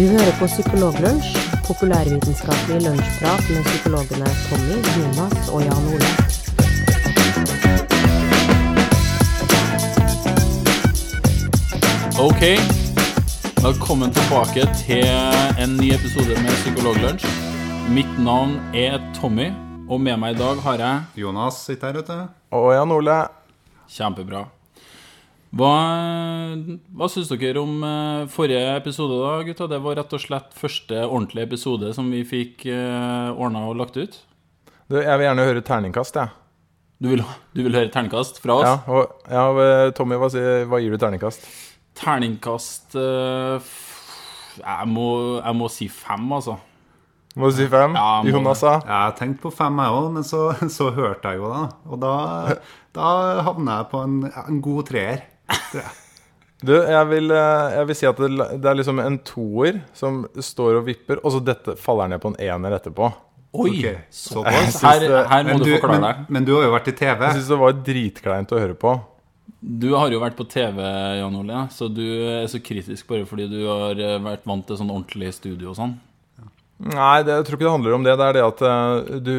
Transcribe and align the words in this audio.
Du 0.00 0.06
hører 0.08 0.32
på 0.40 0.46
Psykologlunsj, 0.48 1.26
populærvitenskapelig 1.66 2.78
lunsjprat 2.86 3.48
med 3.52 3.66
psykologene 3.66 4.28
Tommy, 4.46 4.76
Jonas 4.96 5.48
og 5.52 5.60
Jan 5.66 5.88
Ole. 5.92 6.12
Ok, 12.26 12.44
velkommen 13.66 14.14
tilbake 14.16 14.64
til 14.78 15.04
en 15.60 15.76
ny 15.76 15.90
episode 15.98 16.38
med 16.46 16.56
Psykologlunsj. 16.62 17.26
Mitt 17.92 18.14
navn 18.24 18.56
er 18.72 18.96
Tommy, 19.18 19.50
og 19.84 20.00
med 20.00 20.16
meg 20.22 20.38
i 20.38 20.40
dag 20.40 20.64
har 20.64 20.80
jeg 20.86 21.26
Jonas 21.26 21.60
sitter 21.66 21.92
her, 21.92 22.00
ute. 22.00 22.18
Og 22.56 22.72
Jan 22.72 22.96
Ole, 22.96 23.18
Kjempebra. 23.98 24.46
Hva, 25.50 25.70
hva 26.94 27.08
syns 27.10 27.30
dere 27.32 27.58
om 27.58 27.80
eh, 27.82 28.26
forrige 28.30 28.74
episode, 28.78 29.16
da, 29.18 29.32
gutta? 29.48 29.66
Det 29.70 29.80
var 29.82 29.96
rett 29.98 30.12
og 30.14 30.22
slett 30.22 30.52
første 30.54 31.00
ordentlige 31.08 31.48
episode 31.48 31.90
som 31.96 32.10
vi 32.12 32.20
fikk 32.22 32.68
uh, 32.70 33.34
ordna 33.34 33.64
og 33.66 33.80
lagt 33.80 33.98
ut. 33.98 34.20
du, 34.86 35.00
jeg 35.00 35.10
vil 35.10 35.26
gjerne 35.26 35.48
høre 35.48 35.64
terningkast, 35.66 36.20
jeg. 36.20 36.30
Du 37.02 37.08
vil, 37.10 37.24
du 37.56 37.64
vil 37.64 37.74
høre 37.80 37.90
terningkast 37.90 38.38
fra 38.44 38.60
oss? 38.60 38.68
Ja, 38.68 38.76
og, 38.94 39.16
ja, 39.26 39.90
Tommy, 39.96 40.20
hva, 40.20 40.30
hva 40.70 40.80
gir 40.82 40.94
du 40.94 41.00
terningkast? 41.02 41.48
Terningkast 41.98 42.94
uh, 42.94 43.58
jeg, 44.60 44.90
må, 44.92 45.08
jeg 45.40 45.58
må 45.58 45.70
si 45.72 45.90
fem, 45.90 46.30
altså. 46.38 46.60
Må 47.38 47.50
du 47.50 47.58
si 47.58 47.66
fem? 47.70 47.94
Ja, 47.98 48.20
må 48.22 48.30
Jonas, 48.30 48.62
da? 48.62 48.76
Jeg 48.86 49.18
tenkte 49.18 49.48
på 49.48 49.54
fem, 49.54 49.82
jeg 49.82 49.98
òg, 49.98 50.08
men 50.14 50.26
så, 50.26 50.46
så 50.78 50.92
hørte 50.94 51.34
jeg 51.34 51.42
jo 51.42 51.50
det. 51.56 51.66
Og 51.90 52.00
da, 52.06 52.14
da 52.94 53.10
havner 53.50 53.82
jeg 53.82 53.90
på 53.90 54.06
en, 54.06 54.16
en 54.46 54.62
god 54.62 54.86
treer. 54.94 55.26
Du, 56.60 56.74
jeg 56.76 57.06
vil, 57.08 57.30
eh, 57.32 57.74
jeg 57.78 57.88
vil 57.88 57.96
si 57.96 58.06
at 58.08 58.18
det, 58.20 58.28
det 58.60 58.68
er 58.68 58.76
liksom 58.76 58.98
en 59.00 59.14
toer 59.24 59.78
som 59.96 60.26
står 60.36 60.82
og 60.82 60.88
vipper, 60.90 61.22
og 61.24 61.32
så 61.32 61.40
dette 61.40 61.72
faller 61.80 62.10
ned 62.12 62.20
på 62.20 62.34
en 62.34 62.40
ener 62.50 62.76
etterpå. 62.76 63.08
Oi! 63.50 63.70
Okay. 63.78 63.94
såpass. 64.12 64.74
såpass. 64.76 64.82
Her, 64.84 65.24
her 65.30 65.46
må 65.46 65.54
Men 65.54 65.62
du 65.62 65.64
du, 65.64 65.72
forklare 65.78 65.96
men, 65.96 66.04
deg. 66.04 66.28
men 66.36 66.44
du 66.46 66.52
har 66.58 66.68
jo 66.68 66.74
vært 66.74 66.90
i 66.92 66.94
TV. 67.00 67.24
Jeg 67.24 67.38
syns 67.38 67.48
det 67.50 67.58
var 67.62 67.80
dritkleint 67.88 68.52
å 68.52 68.60
høre 68.60 68.76
på. 68.78 68.92
Du 69.60 69.88
har 69.96 70.12
jo 70.12 70.20
vært 70.22 70.36
på 70.38 70.46
TV, 70.48 70.78
Jan 71.18 71.34
Ole, 71.40 71.64
så 71.74 71.88
du 71.92 72.04
er 72.04 72.46
så 72.48 72.60
kritisk 72.64 73.08
bare 73.10 73.26
fordi 73.28 73.48
du 73.50 73.58
har 73.64 73.98
eh, 73.98 74.20
vært 74.22 74.46
vant 74.48 74.64
til 74.68 74.78
sånn 74.78 74.92
ordentlig 74.92 75.32
studio 75.36 75.72
og 75.72 75.80
sånn. 75.80 75.96
Nei, 76.80 77.16
det, 77.26 77.34
jeg 77.40 77.48
tror 77.48 77.58
ikke 77.58 77.66
det 77.66 77.74
handler 77.74 77.96
om 77.96 78.06
det. 78.06 78.14
Det 78.20 78.28
er 78.28 78.36
det 78.38 78.44
at 78.46 78.62
eh, 78.68 79.18
du, 79.20 79.36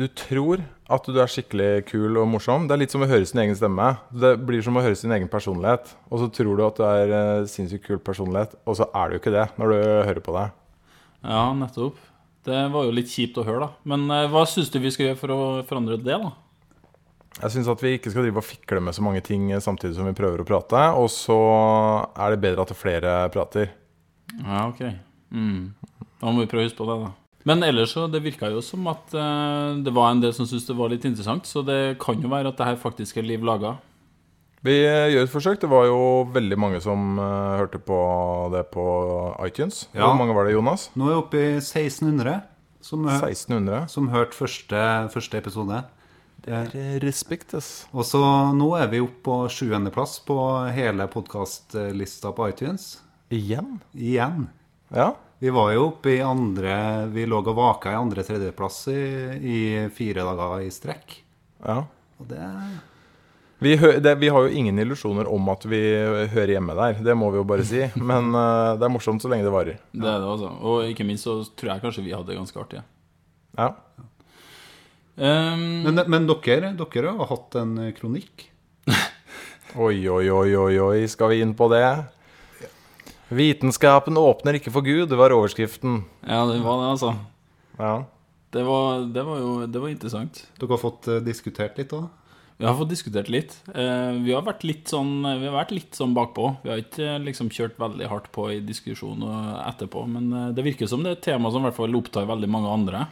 du 0.00 0.06
tror 0.18 0.64
at 0.90 1.06
du 1.06 1.18
er 1.22 1.30
skikkelig 1.30 1.86
kul 1.88 2.18
og 2.18 2.28
morsom. 2.32 2.66
Det 2.66 2.74
er 2.74 2.82
litt 2.82 2.94
som 2.94 3.04
å 3.04 3.08
høre 3.10 3.26
sin 3.28 3.40
egen 3.44 3.56
stemme. 3.58 3.92
Det 4.10 4.32
blir 4.42 4.62
som 4.66 4.76
å 4.76 4.82
høre 4.84 4.98
sin 4.98 5.12
egen 5.14 5.30
personlighet. 5.30 5.92
Og 6.10 6.24
så 6.24 6.28
tror 6.34 6.58
du 6.58 6.64
at 6.66 6.80
du 6.80 6.84
er 6.86 7.14
uh, 7.14 7.48
sinnssykt 7.50 7.86
kul 7.86 8.00
personlighet, 8.02 8.56
og 8.66 8.78
så 8.80 8.88
er 8.90 9.10
du 9.10 9.20
ikke 9.20 9.34
det 9.34 9.46
når 9.60 9.74
du 9.74 9.80
hører 10.10 10.22
på 10.26 10.34
deg. 10.36 10.56
Ja, 11.22 11.44
nettopp. 11.54 11.98
Det 12.48 12.60
var 12.72 12.86
jo 12.86 12.94
litt 12.96 13.10
kjipt 13.12 13.38
å 13.38 13.44
høre, 13.44 13.66
da. 13.66 13.88
Men 13.92 14.06
eh, 14.14 14.28
hva 14.32 14.46
syns 14.48 14.70
du 14.72 14.78
vi 14.80 14.90
skal 14.94 15.10
gjøre 15.10 15.20
for 15.20 15.34
å 15.34 15.40
forandre 15.68 15.98
det, 16.00 16.16
da? 16.16 16.30
Jeg 17.36 17.52
syns 17.54 17.68
at 17.70 17.82
vi 17.84 17.92
ikke 17.98 18.10
skal 18.12 18.24
drive 18.24 18.40
og 18.40 18.46
fikle 18.48 18.80
med 18.82 18.96
så 18.96 19.04
mange 19.04 19.20
ting 19.24 19.50
samtidig 19.62 19.98
som 19.98 20.08
vi 20.08 20.16
prøver 20.16 20.40
å 20.40 20.48
prate. 20.48 20.80
Og 20.96 21.10
så 21.12 21.36
er 22.16 22.32
det 22.32 22.40
bedre 22.42 22.64
at 22.64 22.72
flere 22.76 23.14
prater. 23.34 23.74
Ja, 24.40 24.66
ok. 24.66 24.82
Mm. 25.36 25.70
Da 26.20 26.32
må 26.32 26.42
vi 26.42 26.50
prøve 26.50 26.64
å 26.64 26.70
huske 26.70 26.80
på 26.80 26.88
det, 26.88 26.98
da. 27.04 27.12
Men 27.48 27.62
ellers 27.64 27.94
så, 27.96 28.04
det 28.10 28.20
virka 28.24 28.50
jo 28.52 28.60
som 28.64 28.88
at 28.92 29.14
eh, 29.16 29.78
det 29.84 29.92
var 29.96 30.12
en 30.12 30.20
del 30.20 30.34
som 30.36 30.48
syntes 30.48 30.68
det 30.68 30.76
var 30.76 30.92
litt 30.92 31.06
interessant, 31.08 31.48
så 31.48 31.62
det 31.64 31.96
kan 32.02 32.20
jo 32.20 32.28
være 32.32 32.52
at 32.52 32.58
det 32.58 32.68
her 32.68 32.80
faktisk 32.80 33.20
er 33.20 33.28
liv 33.28 33.44
laga. 33.46 33.78
Vi 34.66 34.74
eh, 34.84 35.08
gjør 35.14 35.24
et 35.24 35.32
forsøk. 35.32 35.60
Det 35.62 35.70
var 35.72 35.86
jo 35.88 36.00
veldig 36.34 36.58
mange 36.60 36.82
som 36.84 37.16
eh, 37.16 37.60
hørte 37.62 37.80
på 37.80 38.00
det 38.52 38.66
på 38.74 38.84
iTunes. 39.46 39.86
Ja. 39.94 40.04
Hvor 40.04 40.18
mange 40.20 40.36
var 40.36 40.48
det, 40.48 40.52
Jonas? 40.52 40.90
Nå 40.92 41.08
er 41.08 41.14
vi 41.14 41.22
oppe 41.22 41.40
i 41.40 41.54
1600 41.62 42.42
som, 42.84 43.08
1600. 43.08 43.86
som 43.92 44.12
hørte 44.12 44.36
første, 44.36 44.84
første 45.14 45.40
episode. 45.40 45.80
Respekt, 47.04 47.52
ass. 47.56 47.70
Og 47.92 48.04
så 48.08 48.20
nå 48.56 48.70
er 48.78 48.88
vi 48.92 49.02
oppe 49.04 49.20
på 49.26 49.40
sjuendeplass 49.52 50.18
på 50.28 50.36
hele 50.72 51.08
podkastlista 51.12 52.32
på 52.36 52.48
iTunes. 52.52 52.94
Igjen? 53.32 53.78
Igjen. 53.92 54.48
Ja. 54.92 55.12
Vi 55.40 55.50
var 55.50 55.70
jo 55.72 55.86
oppe 55.88 56.12
i 56.18 56.20
andre 56.20 57.06
Vi 57.14 57.24
lå 57.28 57.38
og 57.40 57.54
vaka 57.56 57.94
i 57.94 57.96
andre-tredjeplass 57.96 58.82
i, 58.92 59.00
i 59.40 59.58
fire 59.94 60.26
dager 60.28 60.66
i 60.66 60.70
strekk. 60.74 61.20
ja. 61.64 61.82
Og 62.20 62.26
det 62.28 62.44
Vi, 63.64 63.74
hø 63.80 63.94
det, 64.00 64.12
vi 64.20 64.28
har 64.28 64.44
jo 64.44 64.52
ingen 64.56 64.78
illusjoner 64.80 65.28
om 65.28 65.48
at 65.52 65.64
vi 65.68 65.80
hører 66.32 66.52
hjemme 66.54 66.76
der. 66.76 67.00
Det 67.04 67.14
må 67.16 67.30
vi 67.32 67.40
jo 67.40 67.46
bare 67.48 67.64
si. 67.64 67.80
Men 68.10 68.28
uh, 68.36 68.76
det 68.76 68.84
er 68.84 68.92
morsomt 68.92 69.24
så 69.24 69.28
lenge 69.32 69.44
det 69.48 69.52
varer. 69.52 69.80
Det 69.92 70.04
er 70.04 70.20
det, 70.20 70.28
altså. 70.28 70.52
Og 70.60 70.84
ikke 70.92 71.04
minst 71.08 71.24
så 71.24 71.38
tror 71.56 71.74
jeg 71.74 71.84
kanskje 71.86 72.04
vi 72.04 72.12
hadde 72.12 72.28
det 72.28 72.36
ganske 72.36 72.60
artig. 72.60 72.84
Ja. 73.56 73.70
Um, 75.20 75.64
Men, 75.88 76.04
men 76.08 76.28
dere, 76.28 76.72
dere 76.76 77.16
har 77.16 77.32
hatt 77.32 77.56
en 77.60 77.74
kronikk. 77.96 78.46
Oi, 79.76 80.08
oi, 80.08 80.24
oi, 80.32 80.48
oi, 80.56 80.74
oi. 80.82 81.00
Skal 81.08 81.32
vi 81.32 81.40
inn 81.44 81.52
på 81.56 81.68
det? 81.72 81.84
Vitenskapen 83.30 84.18
åpner 84.18 84.58
ikke 84.58 84.72
for 84.74 84.86
Gud, 84.86 85.08
det 85.10 85.18
var 85.18 85.34
overskriften. 85.34 86.04
ja, 86.26 86.40
det 86.50 86.60
var 86.64 86.80
det, 86.82 86.88
altså. 86.96 87.14
Ja. 87.78 87.92
Det 88.50 88.62
var, 88.66 89.04
det 89.14 89.22
var 89.22 89.38
jo 89.38 89.50
det 89.70 89.82
var 89.82 89.92
interessant. 89.92 90.42
Dere 90.58 90.74
har 90.74 90.82
fått 90.82 91.06
eh, 91.06 91.22
diskutert 91.22 91.78
litt 91.78 91.92
òg? 91.94 92.08
Vi 92.60 92.66
har 92.66 92.74
fått 92.76 92.90
diskutert 92.90 93.30
litt. 93.32 93.54
Eh, 93.72 94.10
vi 94.20 94.34
har 94.34 94.42
vært 94.44 94.66
litt 94.68 94.90
sånn 94.90 95.22
Vi 95.24 95.46
har 95.46 95.54
vært 95.54 95.70
litt 95.72 95.96
sånn 95.96 96.12
bakpå. 96.12 96.50
Vi 96.64 96.68
har 96.68 96.82
ikke 96.82 97.06
eh, 97.14 97.22
liksom 97.22 97.48
kjørt 97.54 97.78
veldig 97.80 98.10
hardt 98.10 98.26
på 98.34 98.50
i 98.52 98.58
diskusjon 98.60 99.22
og 99.24 99.46
etterpå, 99.62 100.02
men 100.10 100.26
eh, 100.34 100.50
det 100.56 100.66
virker 100.66 100.90
som 100.90 101.06
det 101.06 101.14
er 101.14 101.16
et 101.16 101.24
tema 101.30 101.52
som 101.54 101.62
i 101.62 101.70
hvert 101.70 101.78
fall 101.78 101.96
opptar 101.96 102.28
veldig 102.28 102.50
mange 102.52 102.74
andre. 102.74 103.06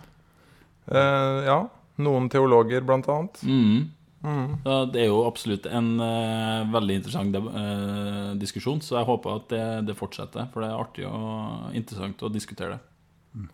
Eh, 0.91 1.47
ja. 1.49 1.63
Noen 1.99 2.29
teologer, 2.31 2.85
blant 2.87 3.09
annet. 3.11 3.41
Mm. 3.43 3.89
Så 4.19 4.77
det 4.91 5.05
er 5.05 5.13
jo 5.13 5.23
absolutt 5.29 5.69
en 5.71 5.93
uh, 6.03 6.67
veldig 6.73 6.97
interessant 6.99 7.37
eh, 7.39 8.31
diskusjon, 8.41 8.81
så 8.83 8.99
jeg 8.99 9.07
håper 9.07 9.37
at 9.37 9.53
det, 9.53 9.67
det 9.91 9.99
fortsetter, 9.99 10.49
for 10.53 10.65
det 10.65 10.71
er 10.73 10.81
artig 10.81 11.05
og 11.07 11.77
interessant 11.79 12.25
å 12.27 12.33
diskutere 12.33 12.77
det. 12.77 12.81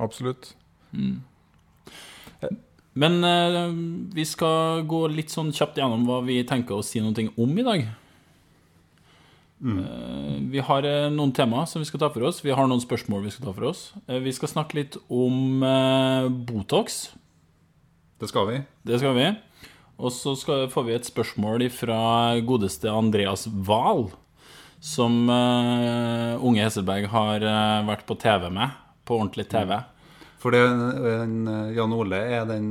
Absolutt. 0.00 0.54
Men 2.94 3.18
uh, 3.20 3.74
vi 4.16 4.24
skal 4.28 4.86
gå 4.88 5.02
litt 5.12 5.34
sånn 5.34 5.52
kjapt 5.52 5.82
gjennom 5.82 6.08
hva 6.08 6.22
vi 6.24 6.40
tenker 6.48 6.78
å 6.78 6.86
si 6.86 7.02
noe 7.04 7.28
om 7.36 7.60
i 7.60 7.66
dag. 7.66 7.84
Eh, 9.64 10.32
vi 10.52 10.60
har 10.60 10.84
noen 11.14 11.30
temaer 11.32 11.68
som 11.70 11.80
vi 11.80 11.88
skal 11.88 12.02
ta 12.02 12.10
for 12.12 12.24
oss. 12.28 12.42
Vi 12.44 12.52
har 12.52 12.66
noen 12.68 12.82
spørsmål 12.82 13.22
vi 13.24 13.32
skal 13.32 13.46
ta 13.46 13.54
for 13.56 13.68
oss. 13.70 13.86
Vi 14.08 14.32
skal 14.36 14.50
snakke 14.50 14.80
litt 14.80 14.98
om 15.08 15.64
Botox. 16.44 17.14
Det 18.20 18.28
skal 18.28 18.50
vi. 18.50 18.58
Det 18.84 19.00
skal 19.00 19.16
vi. 19.16 19.30
Og 19.94 20.10
så 20.12 20.34
skal, 20.38 20.66
får 20.72 20.86
vi 20.88 20.94
et 20.96 21.06
spørsmål 21.06 21.68
fra 21.72 21.98
godeste 22.46 22.90
Andreas 22.90 23.46
Wahl, 23.46 24.08
som 24.82 25.24
uh, 25.30 26.34
Unge 26.44 26.64
Hesselberg 26.64 27.06
har 27.12 27.44
uh, 27.46 27.86
vært 27.86 28.06
på 28.08 28.16
TV 28.18 28.48
med. 28.52 28.74
På 29.06 29.20
ordentlig 29.20 29.46
TV. 29.52 29.76
For 30.40 30.52
det, 30.52 30.60
en, 30.60 31.36
eh, 31.48 31.70
Jan 31.72 31.92
Ole 31.96 32.18
er, 32.36 32.42
den, 32.44 32.66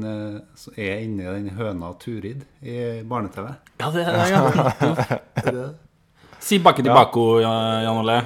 er 0.77 0.99
inni 1.01 1.25
den 1.25 1.47
høna 1.57 1.87
Turid 1.97 2.43
i 2.61 2.75
barne-TV. 3.09 3.47
Ja, 3.81 3.87
det 3.93 4.03
er 4.05 4.29
ja. 4.29 5.63
Si 6.43 6.59
bakke 6.61 6.85
til 6.85 6.93
bako, 6.93 7.23
Jan 7.41 7.97
Ole. 8.03 8.19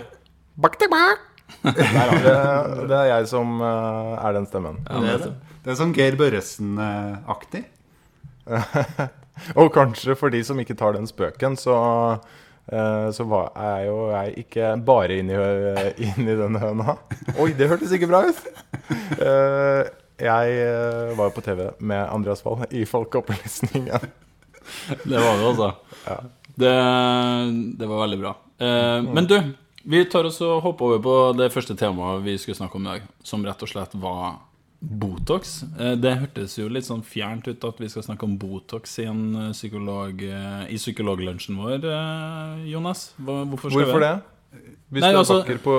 Bakke 0.59 0.81
til 0.83 0.91
bak! 0.91 1.23
det, 1.63 2.35
det 2.91 2.97
er 2.97 3.07
jeg 3.13 3.29
som 3.31 3.63
er 3.63 4.35
den 4.35 4.49
stemmen. 4.51 4.81
Ja, 4.83 4.99
det 5.05 5.13
er 5.13 5.23
det. 5.23 5.33
Det 5.63 5.71
er 5.71 5.79
sånn 5.79 5.95
Geir 5.95 6.19
Børresen-aktig. 6.19 7.63
Og 9.61 9.69
kanskje 9.75 10.15
for 10.17 10.33
de 10.33 10.41
som 10.45 10.59
ikke 10.59 10.77
tar 10.77 10.95
den 10.97 11.05
spøken, 11.09 11.53
så, 11.59 11.75
uh, 12.17 13.07
så 13.13 13.27
var, 13.29 13.51
er 13.53 13.85
jo 13.85 13.99
jeg 14.15 14.47
ikke 14.47 14.73
bare 14.87 15.19
inni, 15.21 15.37
inni 16.01 16.37
den 16.39 16.57
høna. 16.57 16.97
Oi, 17.41 17.51
det 17.57 17.69
hørtes 17.69 17.93
ikke 17.93 18.09
bra 18.09 18.25
ut! 18.31 18.43
Uh, 19.21 19.85
jeg 20.17 20.53
eh, 20.65 21.13
var 21.17 21.29
på 21.29 21.41
TV 21.45 21.67
med 21.77 22.09
Andreas 22.09 22.41
Wahl 22.45 22.65
i 22.73 22.85
Folkeopplysningen. 22.85 23.99
Det 25.03 25.19
var 25.19 25.37
det, 25.37 25.45
altså. 25.47 25.67
Det, 26.55 26.71
det 27.79 27.87
var 27.87 28.01
veldig 28.01 28.17
bra. 28.19 28.33
Eh, 28.59 29.03
men 29.13 29.27
du, 29.29 29.37
vi 29.87 30.01
tar 30.09 30.27
oss 30.27 30.41
og 30.43 30.59
hopper 30.65 30.89
over 30.89 31.03
på 31.05 31.13
det 31.37 31.47
første 31.53 31.77
temaet 31.79 32.25
vi 32.25 32.33
skulle 32.41 32.57
snakke 32.57 32.75
om 32.75 32.87
i 32.87 32.89
dag, 32.89 33.05
som 33.23 33.45
rett 33.47 33.63
og 33.63 33.71
slett 33.71 33.95
var 33.95 34.41
Botox. 34.79 35.63
Eh, 35.79 35.95
det 35.97 36.13
hørtes 36.21 36.57
jo 36.59 36.67
litt 36.69 36.85
sånn 36.85 37.01
fjernt 37.05 37.47
ut 37.49 37.63
at 37.65 37.79
vi 37.81 37.89
skal 37.89 38.05
snakke 38.05 38.27
om 38.27 38.37
Botox 38.37 38.93
i, 39.01 39.07
en 39.09 39.23
eh, 39.35 39.51
psykolog, 39.55 40.21
eh, 40.21 40.63
i 40.69 40.77
psykologlunsjen 40.77 41.57
vår, 41.57 41.87
Jonas. 42.69 43.11
Hvorfor 43.17 43.71
skal 43.71 43.83
Hvorfor 43.83 44.05
det? 44.05 44.15
Hvis, 44.87 45.03
Nei, 45.03 45.11
du 45.11 45.17
er 45.17 45.23
altså- 45.23 45.59
på, 45.63 45.73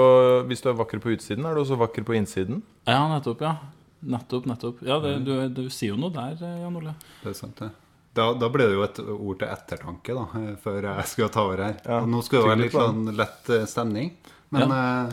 hvis 0.47 0.61
du 0.63 0.69
er 0.69 0.75
vakker 0.77 1.01
på 1.01 1.15
utsiden, 1.15 1.47
er 1.47 1.55
du 1.55 1.63
også 1.63 1.79
vakker 1.79 2.05
på 2.05 2.15
innsiden? 2.19 2.63
Ja, 2.87 3.07
nettopp, 3.09 3.41
ja. 3.41 3.57
Nettopp, 4.03 4.47
nettopp. 4.47 4.83
Ja, 4.87 4.99
det, 5.01 5.25
du, 5.25 5.49
du 5.49 5.69
sier 5.71 5.95
jo 5.95 5.97
noe 5.97 6.13
der, 6.15 6.37
Jan 6.39 6.77
Ole. 6.77 6.95
Det 7.23 7.31
er 7.33 7.39
sant, 7.39 7.57
det. 7.57 7.71
Da, 8.15 8.33
da 8.35 8.49
ble 8.51 8.67
det 8.67 8.75
jo 8.75 8.83
et 8.83 8.99
ord 8.99 9.39
til 9.39 9.49
ettertanke, 9.49 10.15
da, 10.15 10.55
før 10.63 10.83
jeg 10.91 11.07
skulle 11.07 11.31
ta 11.35 11.43
over 11.47 11.63
her. 11.63 11.77
Ja, 11.87 12.01
Og 12.03 12.09
nå 12.11 12.21
skulle 12.27 12.43
det 12.43 12.51
være 12.51 12.63
litt 12.67 12.77
sånn 12.77 13.17
lett 13.17 13.51
stemning. 13.71 14.13
Men 14.55 14.73
eh, 14.73 15.13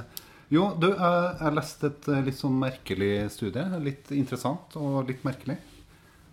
Jo, 0.53 0.68
du, 0.77 0.92
jeg, 0.92 1.38
jeg 1.42 1.53
leste 1.57 1.88
et 1.89 2.07
eh, 2.13 2.19
litt 2.27 2.38
sånn 2.38 2.57
merkelig 2.62 3.13
studie. 3.33 3.63
Litt 3.81 4.12
interessant 4.13 4.75
og 4.77 5.07
litt 5.09 5.24
merkelig. 5.25 5.57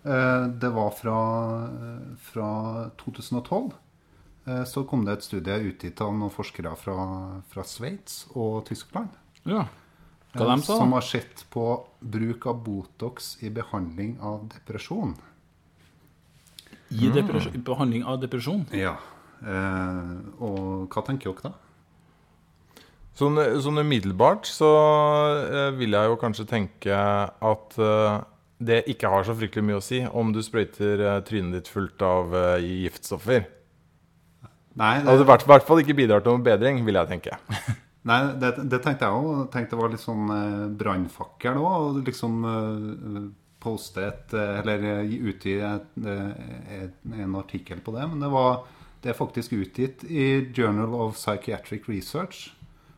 Eh, 0.05 0.45
Det 0.61 0.69
var 0.75 0.91
fra, 0.93 1.17
eh, 1.65 2.11
fra 2.29 2.49
2012. 3.01 3.71
Eh, 4.45 4.63
Så 4.69 4.83
kom 4.85 5.05
det 5.05 5.13
et 5.17 5.23
studie 5.25 5.57
utgitt 5.71 6.01
av 6.01 6.13
noen 6.13 6.31
forskere 6.33 6.75
fra, 6.77 7.41
fra 7.49 7.63
Sveits 7.63 8.27
og 8.35 8.65
Tyskland. 8.69 9.09
Ja. 9.45 9.65
Hva 10.33 10.47
de 10.55 10.61
sa 10.65 10.77
Som 10.77 10.93
har 10.93 11.01
sett 11.05 11.45
på 11.53 11.65
bruk 12.01 12.45
av 12.49 12.63
Botox 12.65 13.37
i 13.43 13.49
behandling 13.53 14.17
av 14.21 14.47
depresjon. 14.49 15.15
I 16.93 17.09
depresjon, 17.09 17.61
behandling 17.65 18.03
av 18.05 18.19
depresjon? 18.21 18.65
Ja. 18.73 18.95
Eh, 19.41 20.13
og 20.39 20.89
hva 20.93 21.03
tenker 21.05 21.33
dere 21.33 21.49
da? 21.49 21.53
Sånn, 23.13 23.37
sånn 23.61 23.77
umiddelbart 23.83 24.47
så 24.49 24.69
eh, 25.45 25.67
vil 25.77 25.93
jeg 25.93 26.09
jo 26.09 26.15
kanskje 26.21 26.47
tenke 26.49 26.95
at 26.97 27.75
eh, 27.77 28.15
det 28.63 28.79
ikke 28.89 29.11
har 29.13 29.25
så 29.27 29.35
fryktelig 29.37 29.65
mye 29.67 29.77
å 29.77 29.83
si 29.85 29.99
om 30.09 30.31
du 30.33 30.39
sprøyter 30.41 31.03
eh, 31.03 31.19
trynet 31.27 31.59
ditt 31.59 31.69
fullt 31.69 32.01
av 32.07 32.33
eh, 32.39 32.65
giftstoffer. 32.87 33.45
Nei, 34.81 34.95
Altså 35.03 35.21
i 35.21 35.27
hvert, 35.29 35.45
hvert 35.45 35.67
fall 35.67 35.83
ikke 35.83 35.93
bidrar 35.99 36.23
til 36.25 36.33
noen 36.33 36.45
bedring, 36.47 36.81
vil 36.87 36.97
jeg 36.97 37.11
tenke. 37.11 37.37
Nei, 38.09 38.17
det, 38.41 38.49
det 38.71 38.79
tenkte 38.83 39.05
jeg 39.05 39.19
òg. 39.21 39.43
Tenkte 39.53 39.75
det 39.77 39.81
var 39.83 39.93
litt 39.93 40.01
sånn 40.03 40.33
eh, 40.33 40.63
brannfakkel 40.81 41.61
òg. 41.61 42.01
Liksom 42.09 42.39
eh, 42.49 43.19
poste 43.63 44.07
et 44.09 44.33
eh, 44.35 44.57
Eller 44.63 44.87
eh, 44.89 45.03
gi- 45.11 45.21
utgi 45.29 45.53
et, 45.69 45.85
eh, 46.01 46.49
et, 46.81 46.97
en 47.13 47.37
artikkel 47.39 47.85
på 47.85 47.93
det. 47.95 48.09
Men 48.09 48.25
det, 48.25 48.33
var, 48.33 48.63
det 49.05 49.13
er 49.13 49.21
faktisk 49.21 49.53
utgitt 49.61 50.03
i 50.09 50.25
Journal 50.57 50.97
of 51.05 51.13
Psychiatric 51.21 51.85
Research. 51.93 52.47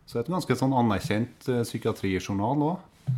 Så 0.06 0.13
det 0.13 0.22
er 0.22 0.28
et 0.28 0.36
ganske 0.36 0.57
sånn 0.60 0.75
anerkjent 0.78 1.48
eh, 1.50 1.63
psykiatrijournal 1.66 2.63
òg. 2.68 3.10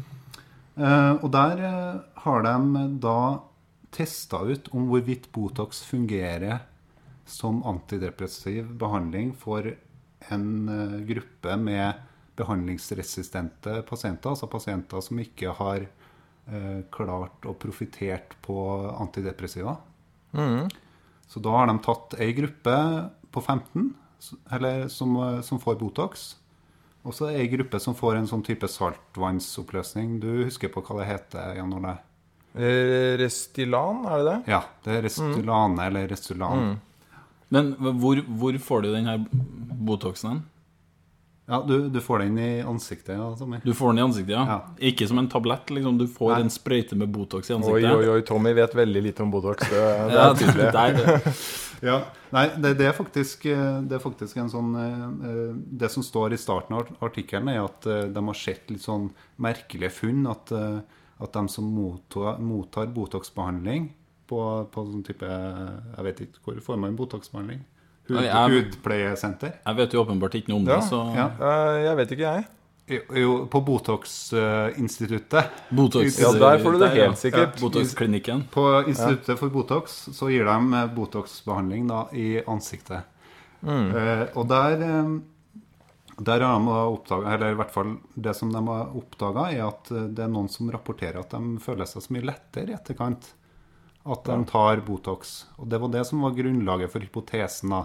Eh, 0.77 1.13
og 1.19 1.27
der 1.35 1.63
eh, 1.67 1.99
har 2.23 2.45
de 2.45 2.85
da 3.03 3.19
testa 3.91 4.39
ut 4.47 4.69
om 4.75 4.87
hvorvidt 4.87 5.27
Botox 5.35 5.81
fungerer 5.87 6.61
som 7.27 7.59
antidepressiv 7.67 8.69
behandling 8.79 9.33
for 9.35 9.67
en 10.31 10.47
gruppe 11.07 11.55
med 11.59 11.99
behandlingsresistente 12.39 13.81
pasienter, 13.87 14.31
altså 14.31 14.47
pasienter 14.51 15.03
som 15.03 15.19
ikke 15.19 15.53
har 15.57 15.87
klart 16.93 17.43
og 17.47 17.57
profitert 17.59 18.35
på 18.43 18.55
antidepressiva. 18.95 19.73
Så 21.27 21.43
da 21.43 21.55
har 21.57 21.67
de 21.67 21.75
tatt 21.83 22.15
ei 22.23 22.29
gruppe 22.37 22.75
på 23.35 23.43
15 23.43 23.89
eller 24.55 24.87
som, 24.91 25.17
som 25.43 25.59
får 25.63 25.79
Botox. 25.81 26.29
Og 27.07 27.15
så 27.15 27.29
ei 27.31 27.45
gruppe 27.47 27.79
som 27.79 27.95
får 27.95 28.17
en 28.19 28.27
sånn 28.27 28.43
type 28.43 28.67
saltvannsoppløsning. 28.67 30.17
Du 30.19 30.43
husker 30.43 30.71
på 30.73 30.83
hva 30.83 30.97
det 31.01 31.07
heter, 31.13 31.53
Jan 31.61 31.71
Ole? 31.77 31.93
Eh, 32.57 33.15
Restylan, 33.21 34.03
er 34.09 34.17
det 34.19 34.25
det? 34.27 34.37
Ja, 34.51 34.59
det 34.83 34.97
er 34.97 35.05
Restylane 35.07 35.85
eller 35.87 36.07
Restylan. 36.11 36.75
Men 37.53 37.73
hvor, 38.01 38.19
hvor 38.27 38.57
får 38.59 38.83
du 38.83 38.91
den 38.91 39.07
her 39.07 39.21
Botoxen 39.31 40.29
hen? 40.33 40.43
Ja, 41.47 41.61
du, 41.63 41.85
du 41.87 42.01
får 42.03 42.25
den 42.25 42.39
i 42.43 42.49
ansiktet, 42.67 43.13
ja, 43.15 43.29
Tommy. 43.39 43.61
Du 43.63 43.71
får 43.77 43.93
den 43.93 44.01
i 44.01 44.03
ansiktet, 44.03 44.33
ja? 44.35 44.41
Ja. 44.49 44.57
Ikke 44.89 45.05
som 45.07 45.21
en 45.21 45.29
tablett, 45.31 45.69
liksom. 45.71 45.95
Du 46.01 46.03
får 46.11 46.33
Nei. 46.33 46.41
en 46.43 46.49
sprøyte 46.51 46.97
med 46.99 47.07
Botox 47.15 47.47
i 47.47 47.55
ansiktet. 47.55 47.85
oi, 47.87 48.01
oi, 48.01 48.09
oi, 48.17 48.23
Tommy 48.27 48.51
vet 48.57 48.75
veldig 48.75 49.03
lite 49.05 49.23
om 49.23 49.31
Botox. 49.31 49.63
Det, 49.71 49.79
det 49.79 50.17
Ja, 50.17 50.25
er 50.25 50.35
tydelig. 50.41 50.73
der, 50.75 51.23
Ja, 51.85 51.97
nei, 52.33 52.47
det, 52.57 52.73
det, 52.79 52.87
er 52.89 52.95
faktisk, 52.97 53.45
eh, 53.51 53.79
det 53.85 53.97
er 53.97 54.01
faktisk 54.01 54.39
en 54.41 54.49
sånn 54.49 54.73
eh, 54.81 55.05
eh, 55.29 55.51
Det 55.83 55.89
som 55.93 56.05
står 56.05 56.33
i 56.33 56.39
starten 56.41 56.77
av 56.77 56.89
artikkelen, 57.05 57.51
er 57.53 57.63
at 57.65 57.87
de 58.13 58.23
har 58.29 58.37
sett 58.37 58.71
litt 58.73 58.83
sånn 58.83 59.11
merkelige 59.43 59.91
funn. 59.93 60.25
At, 60.31 60.51
at 60.53 61.37
de 61.37 61.45
som 61.53 61.69
mottar, 61.73 62.41
mottar 62.41 62.89
Botox-behandling 62.93 63.91
på, 64.27 64.41
på 64.73 64.85
sånn 64.89 65.05
type 65.07 65.27
Jeg 65.27 66.05
vet 66.09 66.21
ikke 66.25 66.45
hvor 66.45 66.61
får 66.71 66.83
man 66.83 66.97
Botox-behandling? 66.99 67.63
Hud, 68.07 68.23
hudpleiesenter? 68.23 69.57
jeg 69.65 69.77
vet 69.81 69.93
jo 69.93 69.99
åpenbart 70.05 70.37
ikke 70.39 70.53
noe 70.53 70.61
om 70.61 70.69
Ja, 70.69 70.77
det, 70.77 70.87
så 70.87 71.01
ja. 71.11 71.25
Jeg 71.83 71.97
vet 71.99 72.13
ikke, 72.15 72.37
jeg. 72.37 72.45
Jo, 72.87 73.47
på 73.51 73.61
Botox-instituttet. 73.61 75.45
Botox, 75.69 76.19
ja, 76.19 76.31
der 76.31 76.59
får 76.63 76.71
du 76.71 76.79
det 76.79 76.87
helt 76.93 77.19
sikkert. 77.19 77.57
Ja, 77.57 77.61
Botox-klinikken. 77.61 78.43
På 78.51 78.83
Instituttet 78.87 79.39
for 79.39 79.51
Botox 79.51 79.97
så 80.15 80.29
gir 80.31 80.47
de 80.47 80.73
eh, 80.73 80.85
Botox-behandling 80.95 81.89
i 82.15 82.27
ansiktet. 82.47 83.03
Eh, 83.67 84.23
og 84.37 84.47
der, 84.47 84.83
eh, 84.85 85.09
der 86.17 86.45
har 86.45 86.59
de 86.59 86.77
oppdaga, 86.77 87.33
eller 87.33 87.51
i 87.51 87.57
hvert 87.59 87.73
fall 87.73 87.97
det 88.15 88.35
som 88.37 88.53
de 88.53 88.61
har 88.69 88.93
oppdaga, 88.95 89.49
er 89.51 89.65
at 89.65 89.91
eh, 89.91 90.07
det 90.07 90.23
er 90.23 90.31
noen 90.31 90.47
som 90.51 90.71
rapporterer 90.71 91.19
at 91.19 91.35
de 91.35 91.57
føler 91.63 91.89
seg 91.89 92.05
så 92.05 92.15
mye 92.15 92.29
lettere 92.29 92.71
i 92.71 92.77
etterkant. 92.77 93.33
At 94.07 94.23
de 94.29 94.37
tar 94.47 94.79
Botox. 94.87 95.41
Og 95.59 95.67
det 95.67 95.81
var 95.83 95.91
det 95.91 96.05
som 96.07 96.23
var 96.23 96.37
grunnlaget 96.37 96.93
for 96.93 97.03
hypotesen. 97.03 97.75
da. 97.75 97.83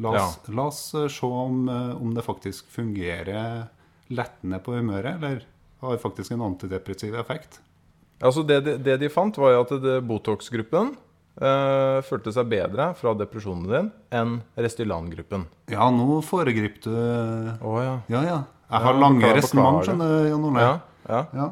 La 0.00 0.14
oss, 0.16 0.38
la 0.48 0.64
oss 0.70 0.80
se 1.12 1.28
om, 1.28 1.68
om 1.68 2.14
det 2.16 2.24
faktisk 2.24 2.70
fungerer 2.72 3.66
lettende 4.10 4.58
på 4.64 4.74
humøret, 4.76 5.16
eller 5.20 5.44
har 5.80 6.00
faktisk 6.02 6.34
en 6.34 6.42
antidepressiv 6.48 7.14
effekt. 7.20 7.60
Altså 8.20 8.42
det, 8.44 8.58
de- 8.66 8.76
det 8.84 8.98
de 9.00 9.08
fant, 9.08 9.36
var 9.40 9.54
at 9.62 9.70
Botox-gruppen 10.04 10.90
eh, 11.40 12.00
følte 12.04 12.34
seg 12.36 12.50
bedre 12.52 12.90
fra 12.98 13.14
depresjonen 13.16 13.64
din 13.70 13.88
enn 14.12 14.34
Restylan-gruppen. 14.60 15.46
Ja, 15.72 15.86
nå 15.94 16.18
foregriper 16.26 16.84
du 16.84 17.64
Å 17.64 17.74
ja. 17.80 17.94
Ja, 18.12 18.22
ja. 18.26 18.38
Jeg 18.70 18.76
Ja, 18.76 18.84
har 18.84 18.98
lange 19.00 19.18
beklager, 19.22 19.40
resonnement, 19.40 19.86
skjønner 19.88 20.12
du, 20.12 20.28
Jan 20.30 20.44
Ole. 20.50 20.60
Ja, 20.66 20.74
ja. 21.08 21.22
Ja. 21.40 21.48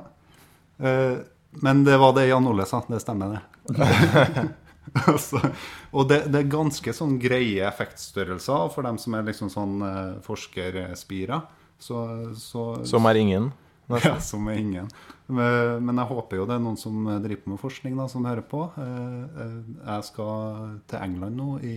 Eh, 0.86 1.16
men 1.64 1.80
det 1.88 1.96
var 1.98 2.12
det 2.14 2.28
Jan 2.28 2.46
Ole 2.46 2.66
sa. 2.68 2.82
Det 2.86 3.00
stemmer, 3.02 3.38
det. 3.38 3.74
altså, 5.08 5.40
og 5.92 6.06
det, 6.08 6.20
det 6.32 6.42
er 6.44 6.52
ganske 6.52 6.92
sånn 6.96 7.16
greie 7.20 7.64
effektstørrelser 7.68 8.68
for 8.72 8.86
dem 8.86 8.96
som 9.00 9.16
er 9.18 9.26
liksom 9.26 9.50
sånn 9.52 9.74
eh, 9.84 10.12
forskerspira. 10.24 11.40
Så, 11.78 12.02
så, 12.38 12.68
Som 12.88 13.06
er 13.06 13.20
ingen. 13.20 13.52
ja, 14.04 14.18
som 14.20 14.48
er 14.50 14.58
ingen. 14.60 14.88
Men, 15.28 15.84
men 15.84 15.96
jeg 16.00 16.08
håper 16.08 16.40
jo 16.40 16.46
det 16.48 16.56
er 16.56 16.62
noen 16.64 16.76
som 16.80 17.04
driver 17.24 17.42
på 17.44 17.52
med 17.52 17.60
forskning, 17.60 17.96
da, 18.00 18.06
som 18.08 18.24
hører 18.28 18.44
på. 18.48 18.62
Eh, 18.80 19.42
eh, 19.44 19.58
Jeg 19.84 20.06
skal 20.08 20.78
til 20.88 21.02
England 21.04 21.36
nå 21.36 21.48
i, 21.64 21.74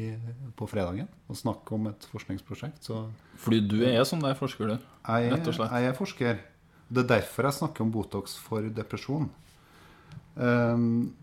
på 0.59 0.67
fredagen 0.71 1.07
og 1.31 1.39
snakke 1.39 1.75
om 1.75 1.89
et 1.91 2.07
forskningsprosjekt. 2.11 2.83
Så 2.87 3.05
Fordi 3.43 3.61
du 3.63 3.77
er 3.87 4.03
sånn 4.07 4.23
der 4.23 4.35
forsker, 4.39 4.73
du. 4.73 4.89
Rett 5.07 5.47
og 5.51 5.55
slett. 5.57 5.71
jeg 5.75 5.91
er 5.91 5.97
forsker. 5.97 6.41
Det 6.91 7.03
er 7.05 7.09
derfor 7.13 7.47
jeg 7.47 7.59
snakker 7.61 7.85
om 7.85 7.91
Botox 7.93 8.35
for 8.39 8.67
depresjon. 8.67 9.29
Um, 10.35 11.13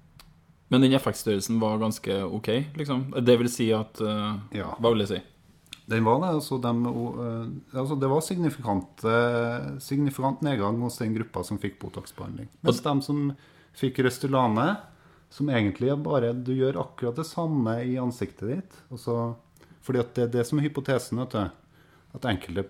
Men 0.68 0.84
den 0.84 0.92
effektstørrelsen 0.96 1.56
var 1.60 1.78
ganske 1.80 2.12
ok, 2.24 2.48
liksom? 2.76 3.06
Det 3.24 3.36
vil 3.40 3.48
si 3.52 3.70
at 3.72 4.00
uh, 4.04 4.36
Ja. 4.52 4.74
Hva 4.76 4.92
vil 4.92 5.04
jeg 5.04 5.12
si? 5.14 5.20
Den 5.88 6.04
var 6.04 6.20
det. 6.20 6.32
Altså, 6.36 6.58
de, 6.60 6.72
eh, 6.86 7.78
altså 7.80 7.96
det 7.96 8.10
var 8.12 8.20
signifikant, 8.20 9.04
eh, 9.08 9.78
signifikant 9.80 10.42
nedgang 10.44 10.80
hos 10.84 10.98
den 11.00 11.14
gruppa 11.16 11.44
som 11.44 11.58
fikk 11.58 11.78
Botox-behandling. 11.80 12.50
Mens 12.60 12.82
de 12.84 12.94
som 13.06 13.22
fikk 13.78 14.02
Restylane, 14.04 14.68
som 15.32 15.48
egentlig 15.48 15.90
er 15.92 16.00
bare 16.00 16.32
Du 16.32 16.52
gjør 16.52 16.80
akkurat 16.82 17.16
det 17.16 17.26
samme 17.28 17.78
i 17.84 17.96
ansiktet 18.00 18.52
ditt. 18.52 18.78
Altså, 18.92 19.36
fordi 19.80 20.02
at 20.04 20.14
det 20.14 20.26
er 20.26 20.34
det 20.36 20.46
som 20.48 20.60
er 20.60 20.68
hypotesen. 20.68 21.24
At 21.24 22.24
enkelte, 22.24 22.68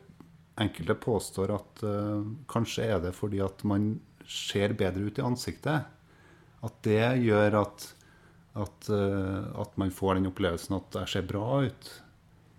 enkelte 0.59 0.95
påstår 0.95 1.55
at 1.55 1.85
uh, 1.87 2.23
kanskje 2.51 2.87
er 2.87 3.03
det 3.03 3.15
fordi 3.15 3.39
at 3.43 3.63
man 3.67 4.01
ser 4.27 4.75
bedre 4.79 5.07
ut 5.07 5.19
i 5.19 5.27
ansiktet. 5.27 5.87
At 6.67 6.83
det 6.83 7.23
gjør 7.23 7.61
at, 7.63 7.87
at, 8.59 8.91
uh, 8.91 9.55
at 9.63 9.79
man 9.79 9.95
får 9.95 10.19
den 10.19 10.31
opplevelsen 10.31 10.79
at 10.79 11.03
jeg 11.03 11.15
ser 11.15 11.31
bra 11.31 11.63
ut. 11.67 11.93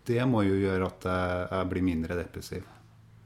Det 0.09 0.19
må 0.27 0.43
jo 0.47 0.57
gjøre 0.57 0.89
at 0.89 1.07
jeg, 1.07 1.69
blir 1.71 1.85
mindre 1.85 2.17
depressiv. 2.17 2.65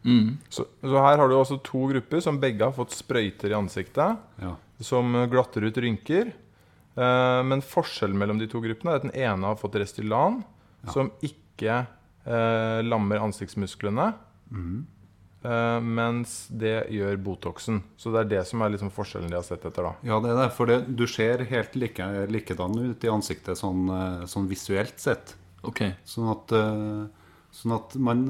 Mm. 0.04 0.36
Så, 0.52 0.66
så 0.84 1.00
her 1.00 1.22
har 1.22 1.32
du 1.32 1.38
altså 1.38 1.58
to 1.63 1.86
grupper 1.94 2.24
som 2.24 2.42
begge 2.42 2.66
har 2.66 2.75
fått 2.75 2.96
sprøyter 2.96 3.54
i 3.54 3.58
ansiktet. 3.58 4.20
Ja. 4.44 4.56
Som 4.84 5.16
glatter 5.32 5.63
ut 5.63 5.80
rynker. 5.80 6.34
Eh, 6.96 7.42
men 7.48 7.63
forskjellen 7.66 8.20
mellom 8.20 8.42
de 8.42 8.50
to 8.52 8.62
gruppene 8.63 8.94
er 8.94 9.00
at 9.00 9.08
den 9.08 9.16
ene 9.16 9.50
har 9.50 9.60
fått 9.62 9.80
Restylan, 9.80 10.42
som 10.92 11.13
ikke 11.25 11.80
eh, 11.80 12.80
lammer 12.86 13.24
ansiktsmusklene. 13.24 14.12
Eh, 15.44 15.80
mens 15.82 16.48
det 16.48 16.75
gjør 16.94 17.18
Botoxen. 17.24 17.82
Så 18.00 18.13
det 18.13 18.24
er 18.24 18.30
det 18.38 18.44
som 18.48 18.63
er 18.63 18.72
liksom 18.74 18.94
forskjellen 18.96 19.32
de 19.32 19.40
har 19.40 19.48
sett 19.48 19.66
etter. 19.66 19.90
da 19.90 19.94
Ja, 20.08 20.20
det 20.24 20.32
er 20.32 20.40
det. 20.40 20.50
For 20.56 20.70
det, 20.70 20.80
du 20.96 21.06
ser 21.10 21.44
helt 21.50 21.75
like, 21.75 22.10
likedan 22.32 22.78
ut 22.80 23.04
i 23.04 23.12
ansiktet 23.12 23.60
sånn, 23.60 23.88
eh, 23.92 24.28
sånn 24.30 24.48
visuelt 24.52 25.00
sett. 25.04 25.36
Ok. 25.63 25.82
Sånn 26.08 26.29
at, 26.32 26.51
eh, 26.51 27.03
sånn 27.55 27.75
at 27.77 27.96
man 27.96 28.25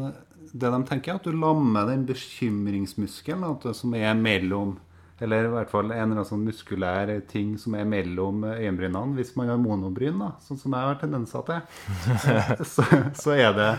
Det 0.54 0.70
de 0.70 0.80
tenker, 0.86 1.13
er 1.13 1.16
at 1.16 1.24
du 1.24 1.32
lammer 1.32 1.88
den 1.88 2.06
bekymringsmuskelen 2.06 3.46
at 3.48 3.75
som 3.75 3.94
er 3.96 4.13
mellom 4.13 4.78
Eller 5.20 5.48
i 5.48 5.54
hvert 5.54 5.72
fall 5.72 5.86
en 5.86 5.92
eller 5.94 6.20
annen 6.20 6.28
sånn 6.28 6.44
muskulær 6.44 7.10
ting 7.30 7.58
som 7.58 7.75
er 7.75 7.86
mellom 7.86 8.44
øyenbrynene. 8.44 9.16
Hvis 9.16 9.36
man 9.38 9.48
har 9.48 9.58
monobryn, 9.62 10.20
da, 10.20 10.34
sånn 10.44 10.60
som 10.60 10.74
jeg 10.74 10.90
har 10.90 10.98
tendenser 11.00 11.46
til, 11.48 11.62
så, 12.74 12.84
så 13.16 13.36
er, 13.38 13.54
det, 13.56 13.70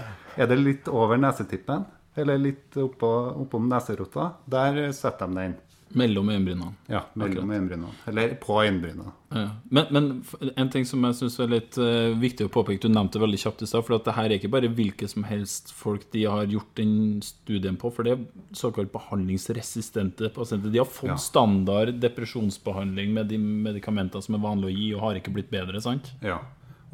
er 0.40 0.48
det 0.48 0.56
litt 0.56 0.88
over 0.88 1.20
nesetippen. 1.20 1.84
eller 2.16 2.38
litt 2.38 2.76
oppå, 2.78 3.10
oppom 3.42 3.68
neserota, 3.68 4.30
der 4.46 4.92
setter 4.94 5.26
de 5.26 5.34
den. 5.34 5.56
Mellom 5.94 6.28
øyenbrynene. 6.32 6.72
Ja, 6.90 7.04
mellom 7.14 7.50
øyenbrynene. 7.54 7.92
Eller 8.10 8.34
på 8.42 8.56
øyenbrynene. 8.62 9.12
Ja. 9.34 9.44
Men, 9.70 9.86
men 9.94 10.50
en 10.56 10.70
ting 10.70 10.86
som 10.86 11.02
jeg 11.06 11.16
syns 11.18 11.38
er 11.42 11.50
litt 11.52 11.78
uh, 11.78 12.14
viktig 12.18 12.48
å 12.48 12.52
påpeke, 12.54 12.82
du 12.82 12.90
nevnte 12.90 13.18
det 13.18 13.22
veldig 13.24 13.40
kjapt 13.44 13.62
i 13.62 13.68
stad, 13.70 13.84
for 13.86 13.96
at 13.96 14.08
det 14.08 14.14
her 14.16 14.28
er 14.28 14.36
ikke 14.38 14.50
bare 14.50 14.70
hvilke 14.74 15.08
som 15.10 15.26
helst 15.28 15.70
folk 15.74 16.08
de 16.14 16.24
har 16.26 16.50
gjort 16.50 16.72
den 16.78 16.96
studien 17.24 17.78
på, 17.78 17.92
for 17.94 18.06
det 18.06 18.16
er 18.16 18.26
såkalt 18.58 18.92
behandlingsresistente 18.94 20.30
pasienter. 20.34 20.70
De 20.74 20.82
har 20.82 20.90
fått 20.90 21.14
Ja. 21.14 21.16
standard 21.20 21.94
depresjonsbehandling 22.02 23.14
med 23.14 23.30
de 23.30 23.38
medikamentene 23.38 24.22
som 24.22 24.34
er 24.34 24.44
vanlig 24.44 24.70
å 24.70 24.76
gi, 24.76 24.90
og 24.94 25.02
har 25.06 25.22
ikke 25.22 25.34
blitt 25.34 25.50
bedre, 25.54 25.80
sant? 25.82 26.12
Ja. 26.22 26.40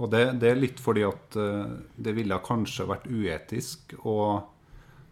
Og 0.01 0.09
det, 0.13 0.41
det 0.41 0.49
er 0.53 0.61
litt 0.61 0.81
fordi 0.81 1.05
at 1.05 1.37
uh, 1.37 1.77
det 1.97 2.17
ville 2.17 2.39
kanskje 2.45 2.89
vært 2.89 3.09
uetisk 3.09 3.97
å 4.05 4.17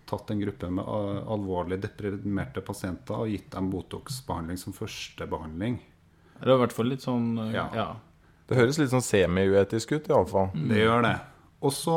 tatt 0.09 0.31
en 0.33 0.41
gruppe 0.41 0.71
med 0.73 0.85
eh, 0.85 1.21
alvorlig 1.35 1.79
deprimerte 1.83 2.63
pasienter 2.65 3.23
og 3.25 3.31
gitt 3.33 3.51
dem 3.55 3.71
Botox-behandling 3.73 4.59
som 4.61 4.73
førstebehandling. 4.77 5.79
Det 6.39 6.47
er 6.49 6.55
i 6.55 6.61
hvert 6.63 6.75
fall 6.77 6.89
litt 6.93 7.05
sånn 7.05 7.33
eh, 7.49 7.55
Ja. 7.57 7.69
ja. 7.77 7.89
Det 8.49 8.57
høres 8.57 8.79
litt 8.81 8.89
sånn 8.95 9.05
semi-uetisk 9.05 9.91
ut, 9.99 10.07
iallfall. 10.09 10.49
Det 10.71 10.79
gjør 10.81 11.03
det. 11.05 11.17
Også, 11.69 11.93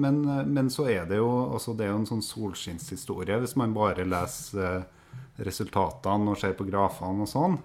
men, 0.00 0.22
men 0.50 0.70
så 0.72 0.88
er 0.90 1.04
det 1.06 1.18
jo 1.20 1.28
altså 1.52 1.74
det 1.76 1.84
er 1.86 1.90
jo 1.92 1.98
en 2.00 2.06
sånn 2.08 2.22
solskinnshistorie 2.24 3.36
hvis 3.42 3.52
man 3.60 3.74
bare 3.76 4.06
leser 4.08 4.78
eh, 4.80 5.44
resultatene 5.46 6.32
og 6.32 6.38
ser 6.40 6.56
på 6.58 6.66
grafene 6.66 7.22
og 7.26 7.30
sånn. 7.30 7.58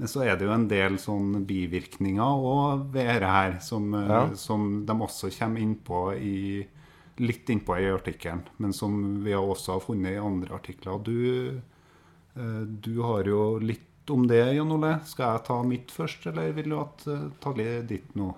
Men 0.00 0.08
så 0.08 0.22
er 0.24 0.38
det 0.40 0.46
jo 0.48 0.54
en 0.54 0.64
del 0.70 0.96
sånn 1.02 1.42
bivirkninger 1.46 2.46
og 2.48 2.86
ved 2.94 3.10
dette 3.10 3.28
her 3.34 3.58
som, 3.62 3.90
Ja. 3.92 4.22
som 4.34 4.86
de 4.88 4.96
også 5.04 5.28
kommer 5.36 5.60
innpå 5.60 6.00
i 6.16 6.38
litt 7.20 7.50
innpå 7.52 7.76
i 7.80 7.90
artikkelen, 7.92 8.46
men 8.56 8.72
som 8.72 8.94
vi 9.24 9.34
også 9.36 9.76
har 9.76 9.84
funnet 9.84 10.16
i 10.16 10.22
andre 10.22 10.54
artikler. 10.56 11.02
Du, 11.04 11.60
eh, 12.36 12.62
du 12.64 12.94
har 13.04 13.28
jo 13.28 13.58
litt 13.60 13.88
om 14.10 14.26
det, 14.26 14.54
Jan 14.56 14.72
Ole. 14.72 14.96
Skal 15.06 15.36
jeg 15.36 15.44
ta 15.46 15.58
mitt 15.66 15.92
først, 15.94 16.26
eller 16.30 16.54
vil 16.56 16.72
du 16.72 16.78
at, 16.80 17.04
eh, 17.06 17.28
ta 17.40 17.52
ditt 17.52 18.16
nå? 18.18 18.32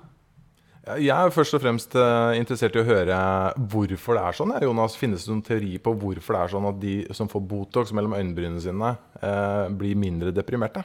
Jeg 0.85 1.17
er 1.17 1.31
først 1.33 1.55
og 1.57 1.63
fremst 1.63 1.95
eh, 1.97 2.37
interessert 2.37 2.75
i 2.77 2.83
å 2.83 2.85
høre 2.85 3.17
hvorfor 3.57 4.19
det 4.19 4.25
er 4.25 4.37
sånn. 4.37 4.53
Jonas, 4.61 4.97
Finnes 5.01 5.25
det 5.25 5.33
noen 5.33 5.47
teori 5.47 5.79
på 5.81 5.95
hvorfor 5.97 6.37
det 6.37 6.43
er 6.43 6.53
sånn 6.53 6.69
at 6.69 6.81
de 6.83 6.97
som 7.17 7.31
får 7.31 7.41
Botox 7.49 7.95
mellom 7.97 8.13
øyenbrynene 8.13 8.61
sine, 8.61 8.91
eh, 9.23 9.69
blir 9.73 9.97
mindre 9.97 10.35
deprimerte? 10.35 10.85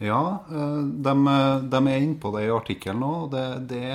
Ja, 0.00 0.40
de, 0.48 1.12
de 1.66 1.80
er 1.90 1.98
inne 1.98 2.20
på 2.22 2.30
det 2.32 2.46
i 2.46 2.54
artikkelen 2.54 3.02
og 3.04 3.32
Det, 3.34 3.66
det, 3.68 3.90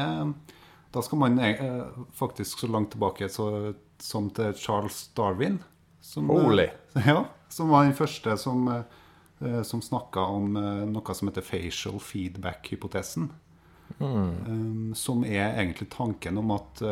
da 0.95 1.01
skal 1.01 1.19
man 1.19 1.39
eh, 1.39 1.83
faktisk 2.13 2.59
så 2.59 2.67
langt 2.67 2.91
tilbake 2.91 3.29
så, 3.29 3.73
som 3.99 4.29
til 4.29 4.53
Charles 4.53 5.07
Darwin. 5.13 5.59
Som, 6.01 6.29
eh, 6.29 6.41
Holy. 6.41 6.67
Ja, 7.05 7.25
som 7.49 7.69
var 7.69 7.83
den 7.83 7.93
første 7.93 8.37
som, 8.37 8.67
eh, 9.39 9.61
som 9.63 9.81
snakka 9.81 10.19
om 10.19 10.53
noe 10.91 11.15
som 11.15 11.27
heter 11.27 11.43
facial 11.43 11.99
feedback-hypotesen. 11.99 13.29
Eh, 13.99 14.93
som 14.95 15.25
er 15.25 15.49
egentlig 15.49 15.89
tanken 15.91 16.37
om 16.37 16.53
at 16.55 16.85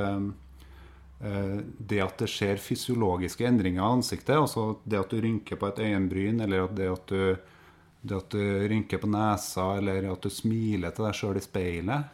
det 1.23 2.01
at 2.03 2.19
det 2.19 2.27
skjer 2.27 2.57
fysiologiske 2.59 3.45
endringer 3.47 3.79
i 3.79 3.91
ansiktet, 3.95 4.35
altså 4.35 4.81
det 4.83 4.97
at 4.99 5.13
du 5.13 5.21
rynker 5.23 5.55
på 5.55 5.69
et 5.69 5.77
øyenbryn, 5.79 6.41
eller 6.43 6.65
at 6.65 6.73
det 6.75 6.89
at 6.91 7.13
du, 7.13 7.53
det 8.01 8.17
at 8.17 8.35
du 8.35 8.41
rynker 8.67 8.99
på 8.99 9.07
nesa, 9.07 9.69
eller 9.77 10.09
at 10.11 10.25
du 10.25 10.27
smiler 10.27 10.91
til 10.91 11.07
deg 11.07 11.15
sjøl 11.15 11.39
i 11.39 11.45
speilet, 11.45 12.11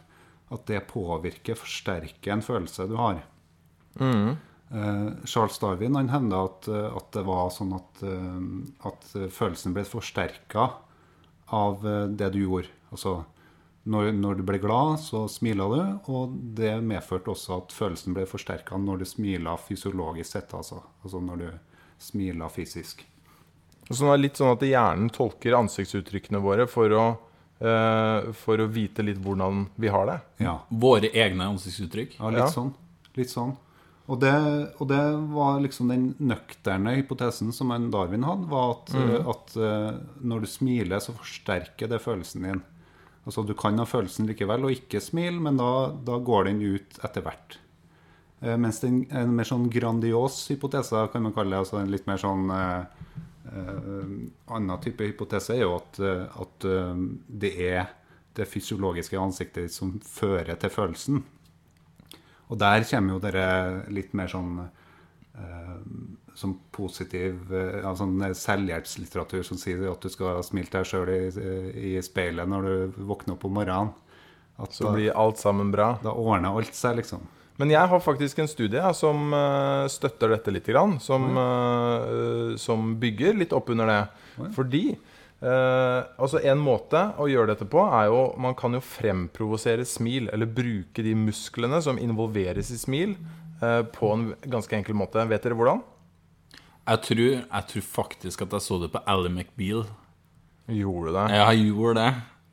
at 0.50 0.66
det 0.66 0.84
påvirker, 0.90 1.58
forsterker 1.58 2.34
en 2.34 2.44
følelse 2.44 2.86
du 2.90 2.96
har. 2.98 3.22
Eh, 4.70 5.08
Charles 5.24 5.58
Darwin 5.58 5.98
han 5.98 6.08
hevda 6.08 6.44
at, 6.44 6.68
eh, 6.68 6.96
at 6.96 7.10
det 7.16 7.24
var 7.26 7.50
sånn 7.50 7.74
at, 7.74 8.02
eh, 8.06 8.86
at 8.86 9.08
følelsen 9.34 9.74
ble 9.74 9.84
forsterka 9.86 10.70
av 11.50 11.82
det 12.14 12.28
du 12.30 12.44
gjorde. 12.44 12.70
Altså 12.94 13.24
når, 13.90 14.12
når 14.12 14.38
du 14.38 14.42
ble 14.46 14.60
glad, 14.62 15.00
så 15.02 15.24
smila 15.30 15.66
du, 15.72 15.80
og 16.12 16.34
det 16.54 16.76
medførte 16.84 17.32
også 17.32 17.56
at 17.56 17.74
følelsen 17.74 18.14
ble 18.14 18.26
forsterka 18.28 18.78
når 18.78 19.00
du 19.00 19.08
smila 19.08 19.56
fysiologisk 19.58 20.30
sett, 20.36 20.54
altså. 20.54 20.82
Altså 21.02 21.22
når 21.24 21.40
du 21.42 21.48
smila 22.00 22.48
fysisk. 22.52 23.02
Så 23.88 24.04
det 24.04 24.12
er 24.12 24.22
litt 24.22 24.38
sånn 24.38 24.52
at 24.54 24.62
hjernen 24.62 25.10
tolker 25.10 25.56
ansiktsuttrykkene 25.58 26.38
våre 26.44 26.68
for 26.70 26.94
å, 26.94 27.06
for 27.60 28.56
å 28.62 28.66
vite 28.72 29.02
litt 29.04 29.18
hvordan 29.20 29.66
vi 29.76 29.88
har 29.92 30.06
det. 30.08 30.18
Ja, 30.46 30.54
Våre 30.70 31.10
egne 31.12 31.44
ansiktsuttrykk. 31.52 32.14
ja 32.18 32.30
litt 32.32 32.38
Ja. 32.38 32.46
sånn. 32.48 32.70
Litt 33.16 33.28
sånn. 33.28 33.56
Og 34.08 34.18
det, 34.18 34.32
og 34.80 34.88
det 34.88 35.02
var 35.30 35.60
liksom 35.60 35.88
den 35.92 36.14
nøkterne 36.18 36.96
hypotesen 36.96 37.52
som 37.54 37.70
en 37.70 37.90
Darwin 37.92 38.24
hadde, 38.26 38.48
var 38.50 38.72
at, 38.78 38.94
at 39.28 39.56
eh, 39.56 40.00
når 40.24 40.40
du 40.40 40.46
smiler, 40.50 40.98
så 41.04 41.12
forsterker 41.14 41.86
det 41.92 42.00
følelsen 42.02 42.42
din. 42.42 42.62
Altså 43.26 43.44
Du 43.46 43.52
kan 43.54 43.76
ha 43.78 43.84
følelsen 43.86 44.26
likevel 44.26 44.64
og 44.66 44.72
ikke 44.74 45.00
smile, 45.04 45.38
men 45.38 45.60
da, 45.60 45.92
da 45.92 46.16
går 46.18 46.48
den 46.48 46.60
ut 46.62 46.98
etter 47.04 47.22
hvert. 47.22 47.58
Eh, 48.42 48.56
mens 48.56 48.80
den, 48.80 49.04
en 49.12 49.36
mer 49.36 49.44
sånn 49.44 49.68
grandios 49.70 50.40
hypotese, 50.50 51.04
kan 51.12 51.22
man 51.22 51.32
kalle 51.36 51.50
det, 51.54 51.60
altså 51.60 51.78
en 51.78 51.92
litt 51.92 52.06
mer 52.08 52.16
sånn 52.18 52.48
eh, 52.50 52.80
eh, 52.80 53.20
annen 53.48 54.80
type 54.84 55.06
hypotese, 55.06 55.56
er 55.56 55.64
jo 55.64 55.76
at, 55.78 56.00
eh, 56.04 56.40
at 56.42 56.66
eh, 56.68 57.04
det 57.26 57.52
er 57.70 57.88
det 58.36 58.46
fysiologiske 58.48 59.18
ansiktet 59.18 59.72
som 59.74 59.96
fører 60.06 60.58
til 60.60 60.70
følelsen. 60.70 61.22
Og 62.50 62.58
der 62.58 62.84
kommer 62.86 63.16
jo 63.16 63.22
dere 63.22 63.46
litt 63.90 64.12
mer 64.18 64.30
sånn 64.30 64.60
eh, 64.60 65.76
som 66.38 66.54
positiv 66.74 67.50
eh, 67.54 67.80
ja, 67.82 67.94
sånn 67.96 68.20
selvhjelpslitteratur 68.36 69.42
som 69.46 69.58
sier 69.60 69.82
at 69.90 70.02
du 70.02 70.12
skal 70.12 70.42
smile 70.46 70.70
til 70.70 70.80
deg 70.80 70.90
sjøl 70.92 71.12
i, 71.14 71.90
i 71.94 71.96
speilet 72.04 72.50
når 72.50 72.68
du 72.68 73.02
våkner 73.08 73.36
opp 73.36 73.48
om 73.48 73.58
morgenen. 73.58 73.92
At 74.60 74.76
Så 74.76 74.90
blir 74.92 75.16
alt 75.16 75.40
sammen 75.40 75.70
bra. 75.72 75.94
da 76.02 76.12
ordner 76.12 76.52
alt 76.52 76.76
seg, 76.76 76.98
liksom. 77.00 77.22
Men 77.60 77.72
jeg 77.74 77.90
har 77.92 78.00
faktisk 78.00 78.40
en 78.40 78.48
studie 78.48 78.80
ja, 78.80 78.90
som 78.96 79.34
eh, 79.36 79.84
støtter 79.92 80.32
dette 80.32 80.52
litt. 80.54 80.68
Grann, 80.70 80.96
som, 81.02 81.26
eh, 81.36 82.56
som 82.60 82.94
bygger 83.00 83.36
litt 83.36 83.52
opp 83.56 83.68
under 83.74 83.90
det. 83.90 84.00
Fordi 84.56 84.84
uh, 85.42 86.06
altså 86.20 86.40
En 86.46 86.60
måte 86.62 87.00
å 87.20 87.26
gjøre 87.28 87.50
dette 87.52 87.66
på 87.68 87.82
er 87.82 88.06
jo 88.08 88.20
Man 88.40 88.54
kan 88.56 88.72
jo 88.76 88.80
fremprovosere 88.84 89.84
smil, 89.88 90.30
eller 90.32 90.48
bruke 90.48 91.04
de 91.04 91.12
musklene 91.18 91.82
som 91.84 92.00
involveres 92.00 92.70
i 92.72 92.78
smil, 92.80 93.16
eh, 93.60 93.82
på 93.92 94.12
en 94.14 94.30
ganske 94.40 94.76
enkel 94.78 94.96
måte. 94.96 95.26
Vet 95.28 95.44
dere 95.44 95.58
hvordan? 95.58 95.84
Jeg 96.90 97.04
tror, 97.06 97.24
jeg 97.44 97.66
tror 97.72 97.88
faktisk 98.00 98.46
at 98.46 98.56
jeg 98.56 98.64
så 98.64 98.80
det 98.80 98.92
på 98.94 99.02
Ally 99.06 99.30
McBeal. 99.30 99.84
Gjorde 100.70 101.10
du 101.10 101.18
det. 101.18 101.26
Jeg 101.36 101.66
gjorde 101.66 101.98
det. 102.00 102.10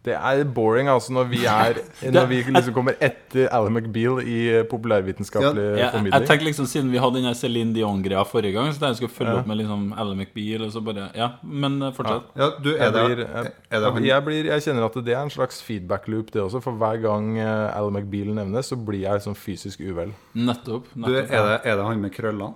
Det 0.07 0.15
er 0.15 0.43
boring 0.55 0.87
altså 0.91 1.13
når 1.15 1.27
vi 1.31 1.41
er 1.49 1.79
Når 2.15 2.27
vi 2.29 2.39
liksom 2.45 2.73
kommer 2.75 2.95
etter 3.03 3.49
Alan 3.53 3.75
McBeal 3.75 4.21
i 4.23 4.37
eh, 4.53 4.63
populærvitenskapelig 4.69 5.65
Jeg, 5.65 5.79
jeg 5.81 5.91
formidling. 5.95 6.27
tenker 6.29 6.47
liksom 6.47 6.69
Siden 6.71 6.91
vi 6.93 7.01
hadde 7.03 7.19
den 7.19 7.27
her 7.29 7.37
Celine 7.37 7.75
Dion-greia 7.75 8.23
forrige 8.27 8.55
gang, 8.55 8.69
så 8.71 8.79
tenkte 8.79 8.93
jeg 8.93 8.99
skulle 9.01 9.15
følge 9.17 9.35
opp 9.41 9.49
med 9.49 9.59
liksom 9.61 9.87
Alan 9.97 10.21
McBeal. 10.21 10.65
Og 10.67 10.73
så 10.75 10.83
bare, 10.85 11.09
ja, 11.17 11.29
Men 11.43 11.79
eh, 11.81 11.93
fortsett. 11.95 12.29
Ja, 12.39 12.51
du, 12.63 12.69
er 12.73 12.85
Jeg, 12.85 12.93
det, 12.95 13.05
blir, 13.07 13.23
jeg, 13.25 13.55
er 13.69 13.83
det 13.83 13.93
han 13.97 14.07
jeg, 14.09 14.27
blir, 14.29 14.51
jeg 14.53 14.67
kjenner 14.67 14.87
at 14.87 14.99
det 15.09 15.15
er 15.17 15.23
en 15.23 15.33
slags 15.33 15.59
feedback 15.65 16.07
loop, 16.11 16.31
det 16.33 16.43
også. 16.45 16.61
For 16.63 16.77
hver 16.79 17.01
gang 17.03 17.33
Alan 17.41 17.97
McBeal 17.99 18.31
nevnes, 18.37 18.71
så 18.71 18.77
blir 18.79 19.03
jeg 19.05 19.25
sånn 19.25 19.37
fysisk 19.37 19.83
uvel. 19.83 20.13
Nettopp. 20.37 20.87
du, 20.95 21.11
er, 21.15 21.27
det, 21.27 21.59
er 21.63 21.75
det 21.81 21.89
han 21.89 22.01
med 22.01 22.15
krøllene? 22.15 22.55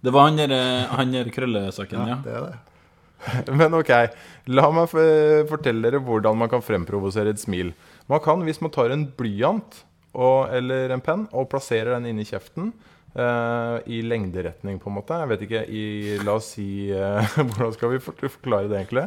Det 0.00 0.12
var 0.16 0.30
han 0.30 0.38
der, 0.40 0.52
han 0.96 1.12
der 1.12 1.28
krøllesaken, 1.32 2.08
ja. 2.08 2.18
Det 2.24 2.32
er 2.32 2.44
det. 2.48 2.58
Men 3.58 3.74
ok, 3.76 3.90
la 4.50 4.68
meg 4.74 4.92
fortelle 5.50 5.84
dere 5.86 6.00
hvordan 6.04 6.38
man 6.40 6.50
kan 6.52 6.64
fremprovosere 6.64 7.34
et 7.34 7.42
smil. 7.42 7.74
Man 8.10 8.22
kan, 8.24 8.42
hvis 8.46 8.62
man 8.64 8.72
tar 8.74 8.94
en 8.94 9.06
blyant 9.16 9.82
og, 10.16 10.48
eller 10.50 10.90
en 10.94 11.02
penn 11.04 11.26
og 11.30 11.50
plasserer 11.52 11.94
den 11.94 12.08
inni 12.10 12.24
kjeften 12.26 12.72
uh, 13.14 13.78
i 13.86 14.00
lengderetning, 14.02 14.80
på 14.82 14.90
en 14.90 14.96
måte 14.96 15.18
Jeg 15.20 15.30
vet 15.30 15.44
ikke, 15.46 15.60
i 15.70 16.16
La 16.26 16.34
oss 16.40 16.54
si 16.56 16.90
uh, 16.90 17.22
Hvordan 17.36 17.76
skal 17.76 17.94
vi 17.94 18.00
forklare 18.02 18.70
det, 18.70 18.80
egentlig? 18.80 19.06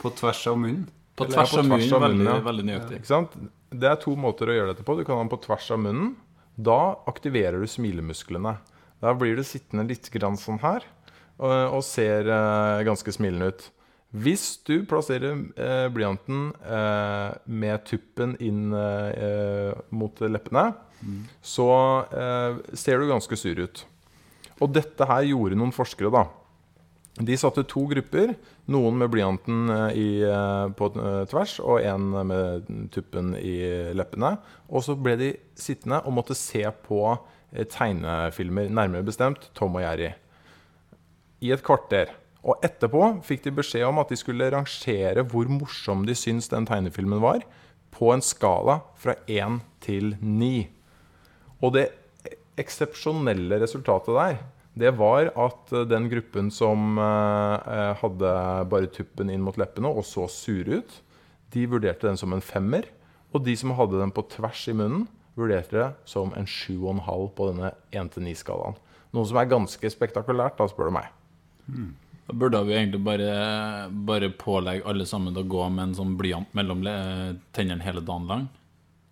På 0.00 0.10
tvers 0.16 0.42
av 0.50 0.58
munnen? 0.58 0.88
På 1.14 1.26
Eller 1.28 1.38
tvers 1.38 1.54
på 1.54 1.60
av 1.60 1.68
tvers 1.68 1.86
munnen. 1.86 1.94
av 1.94 2.04
Veldig, 2.06 2.18
munnen, 2.18 2.32
ja. 2.32 2.46
veldig 2.48 2.66
nøyaktig. 2.66 2.98
Ikke 3.02 3.12
sant? 3.12 3.38
Det 3.70 3.86
er 3.86 4.02
to 4.02 4.16
måter 4.18 4.50
å 4.50 4.56
gjøre 4.56 4.72
dette 4.72 4.86
på. 4.86 4.96
Du 4.98 5.04
kan 5.04 5.18
ha 5.18 5.22
den 5.22 5.30
på 5.30 5.38
tvers 5.44 5.68
av 5.76 5.82
munnen. 5.84 6.14
Da 6.58 6.80
aktiverer 7.10 7.60
du 7.62 7.68
smilemusklene. 7.70 8.56
Da 9.00 9.12
blir 9.16 9.38
du 9.38 9.44
sittende 9.46 9.86
litt 9.88 10.08
grann 10.12 10.40
sånn 10.40 10.58
her 10.64 10.84
og, 11.40 11.82
ser 11.86 12.28
eh, 12.28 12.82
ganske 12.86 13.12
smilende 13.16 13.50
ut. 13.52 13.68
Hvis 14.10 14.56
du 14.66 14.82
plasserer 14.90 15.38
eh, 15.54 15.86
blyanten 15.94 16.48
eh, 16.66 17.30
med 17.46 17.84
tuppen 17.86 18.34
inn 18.42 18.74
eh, 18.74 19.10
eh, 19.14 19.82
mot 19.94 20.18
leppene, 20.26 20.72
så 21.40 21.70
eh, 22.10 22.58
ser 22.76 23.00
du 23.00 23.06
ganske 23.08 23.38
sur 23.38 23.62
ut. 23.62 23.84
Og 24.60 24.74
dette 24.74 25.06
her 25.08 25.28
gjorde 25.30 25.56
noen 25.56 25.72
forskere, 25.72 26.10
da. 26.12 26.26
De 27.20 27.36
satte 27.38 27.62
to 27.68 27.84
grupper. 27.90 28.34
Noen 28.70 28.98
med 29.00 29.10
blyanten 29.10 29.70
i, 29.98 30.22
på 30.78 30.88
tvers, 31.30 31.56
og 31.64 31.80
en 31.82 32.12
med 32.28 32.68
tuppen 32.94 33.32
i 33.40 33.56
leppene. 33.96 34.34
Og 34.70 34.84
så 34.86 34.94
ble 34.94 35.16
de 35.18 35.30
sittende 35.58 36.02
og 36.04 36.14
måtte 36.20 36.36
se 36.38 36.62
på 36.84 37.00
tegnefilmer, 37.50 38.70
nærmere 38.70 39.08
bestemt 39.08 39.48
Tom 39.58 39.80
og 39.80 39.82
Jerry. 39.82 40.12
I 41.40 41.52
et 41.54 41.64
kvarter. 41.64 42.12
Og 42.40 42.62
etterpå 42.64 43.02
fikk 43.26 43.44
de 43.44 43.54
beskjed 43.58 43.84
om 43.88 44.00
at 44.00 44.12
de 44.12 44.18
skulle 44.18 44.48
rangere 44.52 45.24
hvor 45.28 45.50
morsom 45.52 46.06
de 46.08 46.16
syns 46.16 46.48
den 46.52 46.68
tegnefilmen 46.68 47.20
var, 47.22 47.44
på 47.90 48.12
en 48.14 48.22
skala 48.24 48.80
fra 49.00 49.16
1 49.26 49.60
til 49.82 50.14
9. 50.20 50.68
Og 51.60 51.74
det 51.76 51.90
eksepsjonelle 52.60 53.60
resultatet 53.60 54.16
der, 54.16 54.40
det 54.80 54.92
var 54.96 55.32
at 55.34 55.72
eh, 55.74 55.86
den 55.90 56.08
gruppen 56.12 56.50
som 56.54 56.98
eh, 57.00 57.92
hadde 58.00 58.34
bare 58.70 58.90
tuppen 58.94 59.32
inn 59.32 59.42
mot 59.44 59.58
leppene 59.60 59.90
og 59.90 60.06
så 60.06 60.28
sure 60.30 60.80
ut, 60.80 60.98
de 61.50 61.66
vurderte 61.68 62.06
den 62.06 62.20
som 62.20 62.32
en 62.32 62.44
femmer. 62.44 62.86
Og 63.34 63.44
de 63.46 63.54
som 63.58 63.74
hadde 63.78 63.98
den 63.98 64.14
på 64.14 64.24
tvers 64.30 64.62
i 64.70 64.74
munnen, 64.74 65.08
vurderte 65.38 65.76
det 65.76 65.88
som 66.08 66.32
en 66.38 66.46
7,5 66.46 67.28
på 67.36 67.50
denne 67.50 67.72
1-9-skalaen. 67.94 68.78
Noe 69.14 69.26
som 69.26 69.38
er 69.40 69.50
ganske 69.50 69.90
spektakulært, 69.90 70.58
da 70.58 70.66
spør 70.70 70.90
du 70.90 70.96
meg. 71.00 71.10
Da 72.30 72.36
burde 72.38 72.62
vi 72.68 72.76
egentlig 72.76 73.00
bare, 73.02 73.88
bare 73.90 74.30
pålegge 74.38 74.86
alle 74.86 75.06
sammen 75.08 75.34
å 75.34 75.42
gå 75.42 75.64
med 75.68 75.88
en 75.88 75.98
sånn 75.98 76.16
blyant 76.18 76.52
mellom 76.54 76.84
tennene 77.56 77.82
hele 77.82 78.04
dagen 78.06 78.28
lang. 78.30 78.48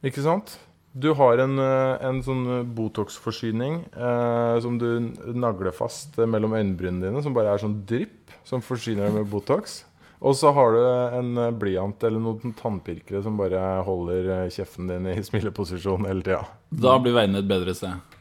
Ikke 0.07 0.23
sant? 0.23 0.59
Du 0.99 1.13
har 1.15 1.39
en, 1.39 1.59
eh, 1.59 2.07
en 2.09 2.23
sånn 2.25 2.45
Botox-forsyning 2.75 3.83
eh, 3.93 4.61
som 4.65 4.79
du 4.81 5.13
nagler 5.37 5.75
fast 5.77 6.17
eh, 6.19 6.27
mellom 6.27 6.57
øyenbrynene 6.57 7.05
dine, 7.05 7.23
som 7.23 7.37
bare 7.37 7.53
er 7.53 7.63
sånn 7.63 7.83
drypp 7.87 8.33
som 8.49 8.65
forsyner 8.65 9.07
deg 9.07 9.19
med 9.21 9.29
Botox. 9.31 9.83
Og 10.19 10.35
så 10.35 10.51
har 10.57 10.75
du 10.75 10.81
en 11.21 11.43
eh, 11.45 11.53
blyant 11.55 12.03
eller 12.09 12.23
noen 12.25 12.55
tannpirkere 12.59 13.23
som 13.23 13.37
bare 13.39 13.61
holder 13.87 14.49
kjeften 14.55 14.91
din 14.91 15.11
i 15.13 15.19
smileposisjon 15.29 16.09
hele 16.09 16.25
tida. 16.25 16.47
Da 16.71 16.97
blir 17.03 17.15
verden 17.15 17.39
et 17.39 17.51
bedre 17.51 17.77
sted. 17.79 18.17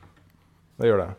Det 0.77 0.91
gjør 0.91 1.06
det. 1.06 1.10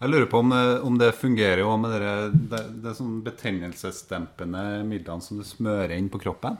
Jeg 0.00 0.08
lurer 0.08 0.28
på 0.32 0.38
om, 0.40 0.52
eh, 0.56 0.78
om 0.86 0.94
det 0.96 1.10
fungerer 1.12 1.60
jo 1.60 1.74
med 1.76 1.92
dere, 1.92 2.12
det, 2.32 2.60
det 2.80 2.94
sånn 2.96 3.18
betennelsesdempende 3.24 4.62
midlene 4.88 5.20
som 5.20 5.40
du 5.40 5.44
smører 5.44 5.92
inn 5.98 6.08
på 6.12 6.20
kroppen. 6.22 6.56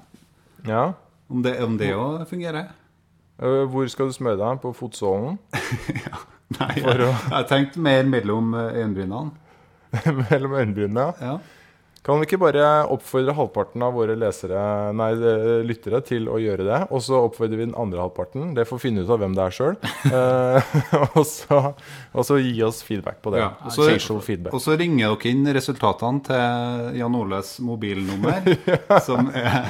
Ja. 0.68 0.90
Om 1.30 1.40
det 1.46 1.54
om 1.64 1.78
òg 1.80 2.26
fungerer? 2.28 2.68
Eh, 3.40 3.62
Hvor 3.72 3.88
skal 3.88 4.10
du 4.10 4.16
smøre 4.16 4.36
deg? 4.42 4.60
På 4.60 4.74
fotsålen? 4.76 5.38
Nei, 6.58 6.74
jeg, 6.82 6.98
jeg 7.06 7.48
tenkte 7.48 7.80
mer 7.80 8.04
mellom 8.10 8.52
eh, 8.58 8.82
øyenbrynene. 8.82 9.30
Mellom 10.30 10.58
øyenbrynene? 10.58 11.06
Ja. 11.22 11.38
Kan 12.02 12.16
vi 12.16 12.24
ikke 12.24 12.38
bare 12.40 12.64
oppfordre 12.88 13.34
halvparten 13.36 13.82
av 13.84 13.92
våre 13.92 14.14
lesere, 14.16 14.56
nei, 14.96 15.10
eh, 15.20 15.58
lyttere 15.68 15.98
til 16.08 16.30
å 16.32 16.38
gjøre 16.40 16.64
det? 16.64 16.78
Og 16.96 17.02
så 17.04 17.18
oppfordrer 17.26 17.58
vi 17.60 17.66
den 17.66 17.74
andre 17.76 18.00
halvparten. 18.00 18.54
Det 18.56 18.64
får 18.66 18.80
finne 18.80 19.02
ut 19.04 19.10
av 19.12 19.18
hvem 19.20 19.34
det 19.36 19.44
er 19.44 19.52
sjøl. 19.52 19.76
og, 21.18 21.20
så- 21.28 21.74
og 22.16 22.24
så 22.24 22.38
gi 22.40 22.54
oss 22.64 22.80
feedback 22.86 23.20
på 23.20 23.34
det. 23.34 23.42
Ja, 23.44 23.50
og 23.68 23.74
så- 23.76 24.20
feedback. 24.24 24.54
Og 24.56 24.62
så 24.64 24.78
ringer 24.80 25.12
dere 25.12 25.28
inn 25.34 25.44
resultatene 25.52 26.24
til 26.24 26.96
Jan 27.02 27.18
Oles 27.20 27.58
mobilnummer, 27.60 28.48
som 29.06 29.28
er 29.36 29.68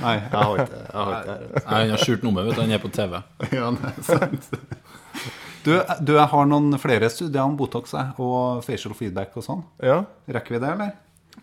Nei, 0.00 0.14
jeg 0.16 0.32
har 0.32 0.58
ikke 0.62 0.78
jeg 0.80 0.96
har 0.96 1.10
ikke 1.12 1.34
det. 1.36 1.60
Nei, 1.60 1.78
Han 1.80 1.90
har 1.92 2.00
skjult 2.00 2.22
nummer, 2.24 2.46
vet 2.46 2.56
du. 2.56 2.60
Han 2.62 2.72
er 2.72 2.80
på 2.80 2.90
TV. 2.94 3.14
Ja, 3.52 3.66
nei, 3.74 3.90
sant. 4.06 4.46
Du, 5.64 5.70
du, 6.00 6.12
jeg 6.16 6.26
har 6.32 6.46
noen 6.48 6.72
flere 6.80 7.10
studier 7.12 7.42
om 7.44 7.56
Botox 7.58 7.92
og 8.16 8.62
facial 8.64 8.94
feedback 8.96 9.36
og 9.36 9.44
sånn. 9.44 9.62
Ja, 9.84 9.98
Rekker 10.32 10.56
vi 10.56 10.60
det, 10.62 10.70
eller? 10.72 10.94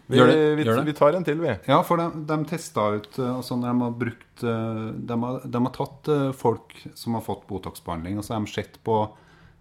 Vi, 0.07 0.15
Gjør 0.17 0.27
det, 0.31 0.55
vi, 0.55 0.63
gjør 0.63 0.77
det. 0.79 0.85
vi 0.87 0.93
tar 0.95 1.13
en 1.17 1.25
til, 1.27 1.39
vi. 1.43 1.51
Ja, 1.67 1.81
for 1.83 1.97
de, 1.99 2.05
de 2.29 2.37
testa 2.47 2.81
ut 2.95 3.17
eh, 3.19 3.33
altså 3.35 3.55
når 3.59 3.67
de 3.67 3.81
har 3.83 3.91
brukt 4.03 4.43
eh, 4.43 4.85
De 5.09 5.15
har, 5.23 5.35
de 5.43 5.57
har 5.65 5.73
tatt 5.75 6.07
eh, 6.13 6.31
folk 6.31 6.87
som 6.95 7.13
har 7.17 7.23
fått 7.25 7.43
Botox-behandling, 7.49 8.15
og 8.17 8.23
så 8.23 8.33
har 8.37 8.41
de 8.45 8.51
sett 8.53 8.75
på 8.87 8.95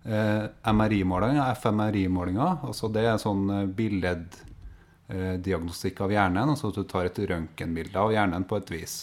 eh, 0.06 0.44
MRI-målinger, 0.70 1.50
FMRI-målinger. 1.58 2.52
Altså 2.68 2.86
det 2.94 3.04
er 3.10 3.18
sånn 3.22 3.44
eh, 3.56 3.66
billeddiagnostikk 3.80 5.96
av 6.06 6.10
hjernen. 6.14 6.50
Altså 6.54 6.66
at 6.70 6.78
du 6.78 6.84
tar 6.94 7.04
et 7.10 7.18
røntgenbilde 7.32 7.98
av 8.06 8.12
hjernen 8.14 8.44
på 8.46 8.54
et 8.62 8.70
vis. 8.76 8.94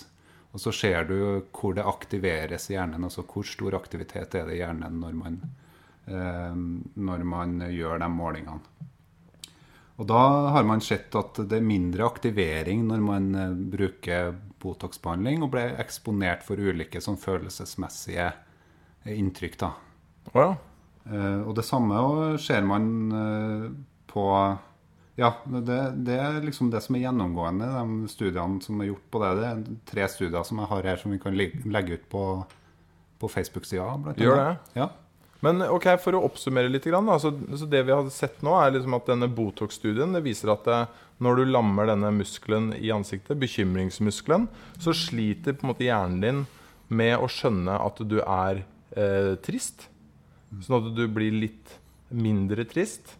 Og 0.54 0.58
så 0.62 0.70
ser 0.76 1.08
du 1.10 1.16
hvor 1.50 1.74
det 1.76 1.84
aktiveres 1.90 2.70
i 2.70 2.76
hjernen, 2.78 3.04
altså 3.08 3.24
hvor 3.26 3.44
stor 3.48 3.74
aktivitet 3.76 4.36
er 4.38 4.46
det 4.48 4.56
i 4.56 4.60
hjernen 4.62 5.00
når 5.02 5.14
man, 5.18 5.36
eh, 6.08 6.54
når 7.10 7.20
man 7.26 7.50
gjør 7.74 7.98
de 8.04 8.10
målingene. 8.14 8.62
Og 10.02 10.08
da 10.10 10.22
har 10.56 10.66
man 10.66 10.82
sett 10.82 11.14
at 11.18 11.38
det 11.50 11.60
er 11.60 11.66
mindre 11.66 12.08
aktivering 12.08 12.88
når 12.90 13.02
man 13.04 13.30
eh, 13.38 13.56
bruker 13.76 14.34
Botox-behandling 14.64 15.44
og 15.46 15.52
ble 15.54 15.68
eksponert 15.82 16.46
for 16.46 16.58
ulike 16.58 17.02
sånn 17.04 17.20
følelsesmessige 17.22 18.32
eh, 18.32 19.14
inntrykk. 19.14 19.58
da. 19.62 19.74
Å 20.34 20.46
ja. 20.46 20.54
Eh, 21.14 21.42
og 21.44 21.54
det 21.60 21.66
samme 21.68 22.00
også 22.02 22.46
ser 22.48 22.66
man 22.66 22.88
på 24.10 24.26
Ja, 25.20 25.30
det, 25.46 25.80
det 26.08 26.18
er 26.18 26.42
liksom 26.42 26.72
det 26.74 26.82
som 26.82 26.98
er 26.98 27.04
gjennomgående, 27.04 27.70
de 27.70 28.10
studiene 28.10 28.64
som 28.66 28.82
er 28.82 28.90
gjort 28.90 29.08
på 29.14 29.22
det. 29.22 29.32
Det 29.38 29.46
er 29.52 29.64
tre 29.92 30.10
studier 30.10 30.48
som 30.48 30.64
jeg 30.64 30.72
har 30.72 30.90
her, 30.90 30.98
som 30.98 31.14
vi 31.14 31.22
kan 31.22 31.38
legge 31.38 32.00
ut 32.00 32.08
på, 32.10 32.24
på 33.22 33.30
Facebook-sida. 33.30 34.16
Gjør 34.18 34.42
det? 34.42 34.80
Ja. 34.80 34.90
Men 35.44 35.60
ok, 35.68 35.90
for 36.00 36.16
å 36.16 36.24
oppsummere 36.24 36.72
litt, 36.72 36.86
da, 36.88 37.18
så, 37.20 37.34
så 37.60 37.68
det 37.68 37.82
vi 37.84 37.92
har 37.92 38.08
sett 38.14 38.40
nå, 38.46 38.54
er 38.62 38.78
liksom 38.78 38.96
at 38.96 39.10
denne 39.12 39.28
Botox-studien 39.28 40.16
viser 40.24 40.54
at 40.54 40.68
det, 40.70 40.82
når 41.24 41.40
du 41.42 41.52
lammer 41.52 41.90
denne 41.92 42.12
muskelen 42.16 42.72
i 42.80 42.92
ansiktet, 42.96 43.40
bekymringsmuskelen, 43.42 44.48
så 44.82 44.96
sliter 44.96 45.58
på 45.58 45.68
en 45.68 45.74
måte 45.74 45.88
hjernen 45.88 46.24
din 46.24 46.46
med 46.94 47.18
å 47.20 47.28
skjønne 47.32 47.76
at 47.76 48.00
du 48.08 48.22
er 48.22 48.64
eh, 48.96 49.34
trist. 49.44 49.90
Sånn 50.64 50.80
at 50.80 50.96
du 50.96 51.04
blir 51.12 51.36
litt 51.36 51.76
mindre 52.14 52.66
trist. 52.70 53.16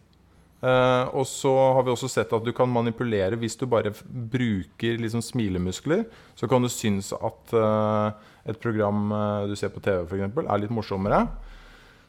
Eh, 0.64 1.06
og 1.12 1.26
så 1.28 1.52
har 1.76 1.84
vi 1.84 1.92
også 1.92 2.08
sett 2.08 2.32
at 2.32 2.44
du 2.44 2.52
kan 2.56 2.70
manipulere 2.72 3.36
hvis 3.36 3.58
du 3.60 3.66
bare 3.68 3.92
bruker 4.08 5.00
liksom 5.00 5.24
smilemuskler. 5.24 6.06
Så 6.38 6.48
kan 6.48 6.64
du 6.64 6.70
synes 6.72 7.12
at 7.16 7.56
eh, 7.58 8.30
et 8.48 8.60
program 8.62 9.10
eh, 9.12 9.50
du 9.50 9.58
ser 9.60 9.74
på 9.74 9.82
TV 9.84 10.06
f.eks., 10.06 10.38
er 10.44 10.62
litt 10.62 10.72
morsommere. 10.72 11.26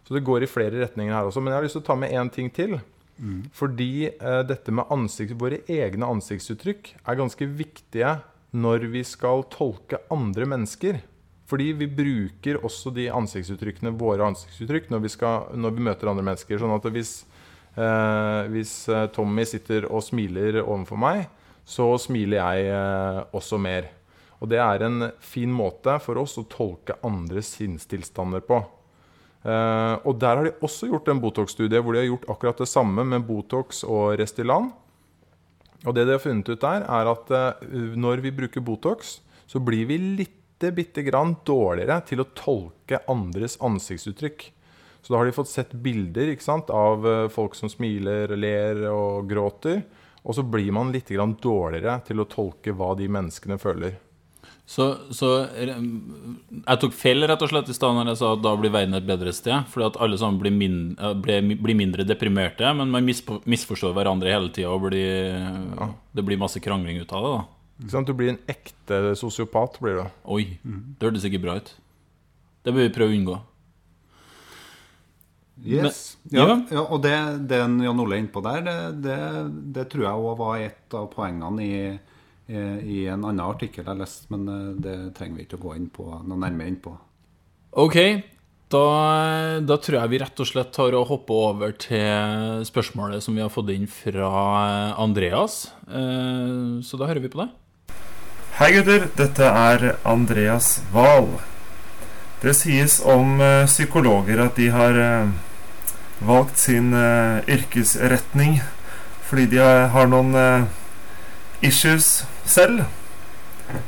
Så 0.05 0.13
det 0.13 0.25
går 0.25 0.45
i 0.45 0.49
flere 0.49 0.83
retninger 0.83 1.15
her 1.15 1.27
også. 1.27 1.41
Men 1.41 1.53
jeg 1.53 1.59
har 1.59 1.65
lyst 1.65 1.77
til 1.79 1.83
å 1.83 1.89
ta 1.89 1.97
med 1.97 2.13
én 2.13 2.29
ting 2.33 2.51
til. 2.53 2.77
Fordi 3.55 4.09
eh, 4.11 4.41
dette 4.47 4.73
med 4.75 4.91
ansikt, 4.93 5.37
våre 5.39 5.61
egne 5.71 6.07
ansiktsuttrykk 6.17 6.93
er 7.01 7.19
ganske 7.19 7.47
viktige 7.47 8.17
når 8.55 8.87
vi 8.91 9.03
skal 9.07 9.45
tolke 9.51 10.01
andre 10.13 10.47
mennesker. 10.47 10.99
Fordi 11.45 11.71
vi 11.77 11.87
bruker 11.87 12.61
også 12.65 12.91
de 12.95 13.07
ansiktsuttrykkene, 13.13 13.93
våre 13.99 14.25
ansiktsuttrykk, 14.31 14.89
når 14.89 15.03
vi, 15.03 15.11
skal, 15.13 15.49
når 15.53 15.75
vi 15.75 15.87
møter 15.87 16.09
andre 16.09 16.25
mennesker. 16.25 16.59
Sånn 16.61 16.73
at 16.73 16.87
hvis, 16.93 17.19
eh, 17.77 18.41
hvis 18.53 18.73
eh, 18.89 19.07
Tommy 19.13 19.45
sitter 19.45 19.85
og 19.91 20.03
smiler 20.05 20.63
overfor 20.63 21.01
meg, 21.01 21.27
så 21.65 21.91
smiler 22.01 22.41
jeg 22.41 22.71
eh, 22.73 23.21
også 23.37 23.61
mer. 23.61 23.91
Og 24.41 24.49
det 24.51 24.59
er 24.61 24.85
en 24.85 25.09
fin 25.23 25.53
måte 25.53 25.99
for 26.03 26.19
oss 26.21 26.35
å 26.41 26.47
tolke 26.49 26.97
andres 27.05 27.53
sinnstilstander 27.55 28.43
på. 28.45 28.59
Eh, 29.45 29.95
og 30.09 30.17
der 30.17 30.39
har 30.39 30.47
de 30.47 30.55
også 30.65 30.89
gjort 30.89 31.09
en 31.11 31.21
Botox-studie 31.21 31.81
hvor 31.83 31.93
de 31.93 32.01
har 32.01 32.09
gjort 32.09 32.29
akkurat 32.33 32.63
det 32.63 32.69
samme 32.69 33.05
med 33.05 33.27
Botox 33.27 33.83
og 33.85 34.15
Restylan. 34.19 34.71
Og 35.85 35.93
det 35.93 36.07
de 36.07 36.15
har 36.15 36.23
funnet 36.23 36.49
ut 36.49 36.63
der, 36.63 36.85
er 36.89 37.11
at 37.11 37.29
uh, 37.29 37.67
når 37.93 38.23
vi 38.23 38.33
bruker 38.33 38.63
Botox, 38.65 39.19
så 39.45 39.61
blir 39.61 39.85
vi 39.85 39.99
litt 40.01 40.41
bitte 40.73 41.03
grann 41.05 41.35
dårligere 41.45 41.99
til 42.07 42.23
å 42.23 42.29
tolke 42.33 43.03
andres 43.11 43.59
ansiktsuttrykk. 43.61 44.47
Så 45.03 45.13
da 45.13 45.19
har 45.19 45.29
de 45.29 45.35
fått 45.35 45.51
sett 45.51 45.75
bilder 45.77 46.31
sant, 46.41 46.71
av 46.73 47.05
uh, 47.05 47.27
folk 47.29 47.53
som 47.59 47.69
smiler, 47.69 48.33
ler 48.33 48.81
og 48.89 49.29
gråter. 49.29 49.83
Og 50.25 50.39
så 50.39 50.41
blir 50.41 50.71
man 50.73 50.89
litt 50.95 51.11
dårligere 51.13 51.99
til 52.07 52.23
å 52.23 52.29
tolke 52.31 52.73
hva 52.73 52.95
de 52.97 53.11
menneskene 53.11 53.59
føler. 53.61 53.99
Så, 54.65 54.85
så 55.13 55.27
jeg 55.53 56.79
tok 56.81 56.93
feil 56.97 57.21
rett 57.29 57.43
og 57.45 57.51
slett 57.51 57.67
i 57.69 57.75
stad 57.77 57.93
når 57.93 58.07
jeg 58.11 58.17
sa 58.23 58.31
at 58.33 58.41
da 58.41 58.55
blir 58.57 58.71
verden 58.73 58.97
et 58.97 59.05
bedre 59.05 59.29
sted. 59.35 59.67
Fordi 59.69 59.85
at 59.91 59.99
alle 60.01 60.17
sammen 60.17 60.39
blir, 60.41 60.53
min, 60.55 60.79
eh, 60.97 61.13
blir, 61.21 61.41
blir 61.61 61.77
mindre 61.77 62.05
deprimerte, 62.07 62.71
men 62.73 62.89
man 62.93 63.05
misforstår 63.05 63.93
hverandre 63.93 64.33
hele 64.33 64.49
tida, 64.55 64.71
og 64.73 64.87
blir, 64.87 65.37
det 66.17 66.25
blir 66.25 66.41
masse 66.41 66.61
krangling 66.65 66.97
ut 67.03 67.13
av 67.13 67.27
det. 67.27 67.33
da 67.35 67.83
Ikke 67.85 67.93
sant? 67.93 68.09
Du 68.09 68.17
blir 68.17 68.33
en 68.33 68.41
ekte 68.49 69.01
sosiopat. 69.21 69.77
blir 69.83 70.01
du. 70.01 70.05
Oi, 70.33 70.47
det 70.63 71.11
hørtes 71.11 71.27
ikke 71.29 71.43
bra 71.45 71.59
ut. 71.61 71.69
Det 72.65 72.73
bør 72.73 72.87
vi 72.87 72.95
prøve 72.97 73.13
å 73.13 73.19
unngå. 73.19 73.37
Yes. 75.65 76.17
Men- 76.31 76.39
ja, 76.41 76.47
ja. 76.49 76.55
ja, 76.71 76.81
og 76.89 77.01
det, 77.05 77.13
det 77.47 77.61
Jan 77.61 77.99
Ole 78.01 78.17
er 78.17 78.23
innpå 78.25 78.41
der, 78.43 78.65
det, 78.65 78.77
det, 79.05 79.19
det 79.77 79.85
tror 79.93 80.03
jeg 80.03 80.25
òg 80.25 80.37
var 80.41 80.57
et 80.59 80.97
av 80.97 81.05
poengene 81.13 81.63
i, 81.63 81.77
i, 82.47 82.61
i 82.99 82.99
en 83.09 83.23
annen 83.25 83.41
artikkel 83.45 83.85
jeg 83.87 83.99
leste, 83.99 84.29
men 84.33 84.47
eh, 84.51 84.71
det 84.85 84.95
trenger 85.17 85.39
vi 85.39 85.45
ikke 85.47 85.59
å 85.59 85.65
gå 85.67 85.75
inn 85.79 85.89
på, 85.93 86.05
noe 86.25 86.39
nærmere 86.41 86.69
inn 86.71 86.79
på. 86.83 86.93
Ok, 87.75 87.97
da, 88.71 88.83
da 89.61 89.77
tror 89.81 89.99
jeg 89.99 90.11
vi 90.13 90.19
rett 90.21 90.39
og 90.41 90.47
slett 90.49 90.71
tar 90.75 90.95
og 90.97 91.09
hopper 91.11 91.41
over 91.51 91.73
til 91.79 92.63
spørsmålet 92.65 93.23
som 93.25 93.35
vi 93.37 93.43
har 93.43 93.51
fått 93.53 93.69
inn 93.73 93.87
fra 93.91 94.29
Andreas. 95.01 95.71
Eh, 95.89 96.81
Så 96.85 96.97
da 97.01 97.09
hører 97.09 97.23
vi 97.25 97.31
på 97.33 97.41
det. 97.43 97.49
Hei 98.55 98.69
gutter, 98.71 99.09
dette 99.19 99.43
er 99.51 99.97
Andreas 100.07 100.77
Wahl. 100.93 101.27
Det 102.39 102.53
sies 102.55 103.01
om 103.03 103.41
eh, 103.43 103.65
psykologer 103.67 104.39
at 104.45 104.55
de 104.55 104.69
har 104.71 104.95
eh, 105.01 105.33
valgt 106.23 106.61
sin 106.61 106.93
eh, 106.95 107.41
yrkesretning 107.51 108.61
fordi 109.25 109.47
de 109.55 109.59
har 109.91 110.07
noen 110.07 110.35
eh, 110.37 110.67
issues 111.65 112.23
selv. 112.49 112.85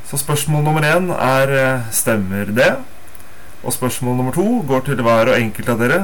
Så 0.07 0.17
spørsmål 0.19 0.63
nummer 0.65 0.85
én 0.85 1.11
er 1.13 1.53
eh, 1.53 1.89
stemmer 1.93 2.49
det? 2.55 2.71
Og 3.63 3.73
spørsmål 3.73 4.17
nummer 4.17 4.33
to 4.33 4.63
går 4.67 4.85
til 4.87 5.03
hver 5.05 5.33
og 5.33 5.37
enkelt 5.37 5.69
av 5.73 5.81
dere. 5.81 6.01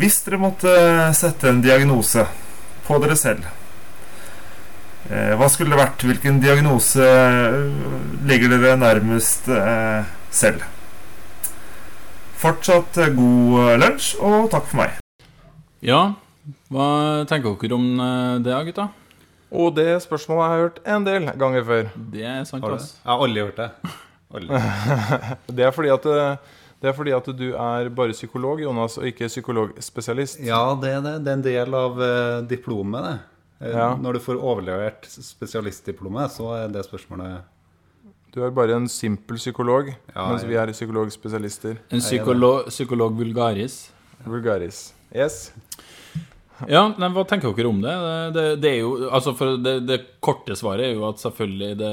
Hvis 0.00 0.20
dere 0.24 0.40
måtte 0.40 0.72
eh, 0.72 1.12
sette 1.16 1.50
en 1.50 1.62
diagnose 1.64 2.26
på 2.86 2.98
dere 3.02 3.16
selv, 3.18 3.46
eh, 5.10 5.34
hva 5.36 5.48
skulle 5.52 5.74
det 5.74 5.82
vært? 5.82 6.06
Hvilken 6.08 6.40
diagnose 6.42 7.08
ligger 8.28 8.54
dere 8.56 8.76
nærmest 8.80 9.50
selv? 10.30 10.62
Fortsatt 12.36 13.00
god 13.16 13.80
lunsj, 13.80 14.14
og 14.20 14.50
takk 14.52 14.68
for 14.70 14.84
meg. 14.84 15.00
Ja, 15.84 16.14
hva 16.70 16.88
tenker 17.28 17.56
dere 17.62 17.78
om 17.80 17.90
det, 18.44 18.60
gutta? 18.70 18.90
Og 19.52 19.74
det 19.76 19.88
spørsmålet 20.02 20.42
har 20.42 20.56
jeg 20.56 20.64
hørt 20.66 20.78
en 20.96 21.04
del 21.06 21.26
ganger 21.38 21.64
før. 21.68 21.88
Det 22.12 22.24
er 22.26 22.44
sant, 22.48 22.64
Har 22.66 22.74
du? 22.74 22.82
Jeg 22.82 23.06
har 23.12 23.22
aldri 23.26 23.44
hørt 23.46 23.56
det. 23.62 23.70
Aldri. 24.34 24.60
Det 25.56 25.64
er 25.68 25.70
fordi 25.76 25.92
at, 25.94 26.06
eh, 26.10 26.54
det 26.82 26.90
er 26.90 26.92
fordi 26.96 27.12
at 27.16 27.28
du 27.38 27.44
er 27.54 27.88
bare 27.94 28.12
psykolog, 28.12 28.60
Jonas, 28.60 28.98
og 28.98 29.06
ikke 29.08 29.28
psykologspesialist. 29.30 30.40
Ja, 30.44 30.74
det 30.82 30.90
er 30.98 31.00
det. 31.04 31.14
Det 31.24 31.30
er 31.32 31.38
en 31.38 31.44
del 31.46 31.74
av 31.78 32.02
eh, 32.02 32.40
diplomet, 32.50 33.06
det. 33.06 33.14
Eh, 33.70 33.72
Ja. 33.72 33.94
Når 33.96 34.18
du 34.18 34.20
får 34.20 34.36
overlevert 34.42 35.06
spesialistdiplomet, 35.08 36.34
så 36.34 36.50
er 36.58 36.68
det 36.74 36.82
spørsmålet 36.84 37.38
Du 38.34 38.42
er 38.44 38.50
bare 38.52 38.74
en 38.76 38.88
simpel 38.92 39.38
psykolog, 39.40 39.94
Ja, 40.14 40.26
mens 40.28 40.44
vi 40.44 40.58
er 40.60 40.68
psykologspesialister. 40.74 41.78
En 41.90 42.00
psykolog, 42.04 42.66
psykolog 42.68 43.14
vulgaris. 43.16 43.90
Vulgaris. 44.26 44.92
Yes. 45.14 45.52
Ja, 46.72 46.86
nei, 46.96 47.08
Hva 47.12 47.22
tenker 47.28 47.52
dere 47.52 47.68
om 47.68 47.82
det? 47.84 47.94
Det, 48.32 48.44
det, 48.64 48.70
jo, 48.80 48.94
altså 49.12 49.34
det, 49.60 49.74
det 49.84 49.98
korte 50.24 50.56
svaret 50.56 50.86
er 50.88 50.94
jo 50.96 51.04
at 51.10 51.20
selvfølgelig 51.20 51.70
det, 51.82 51.90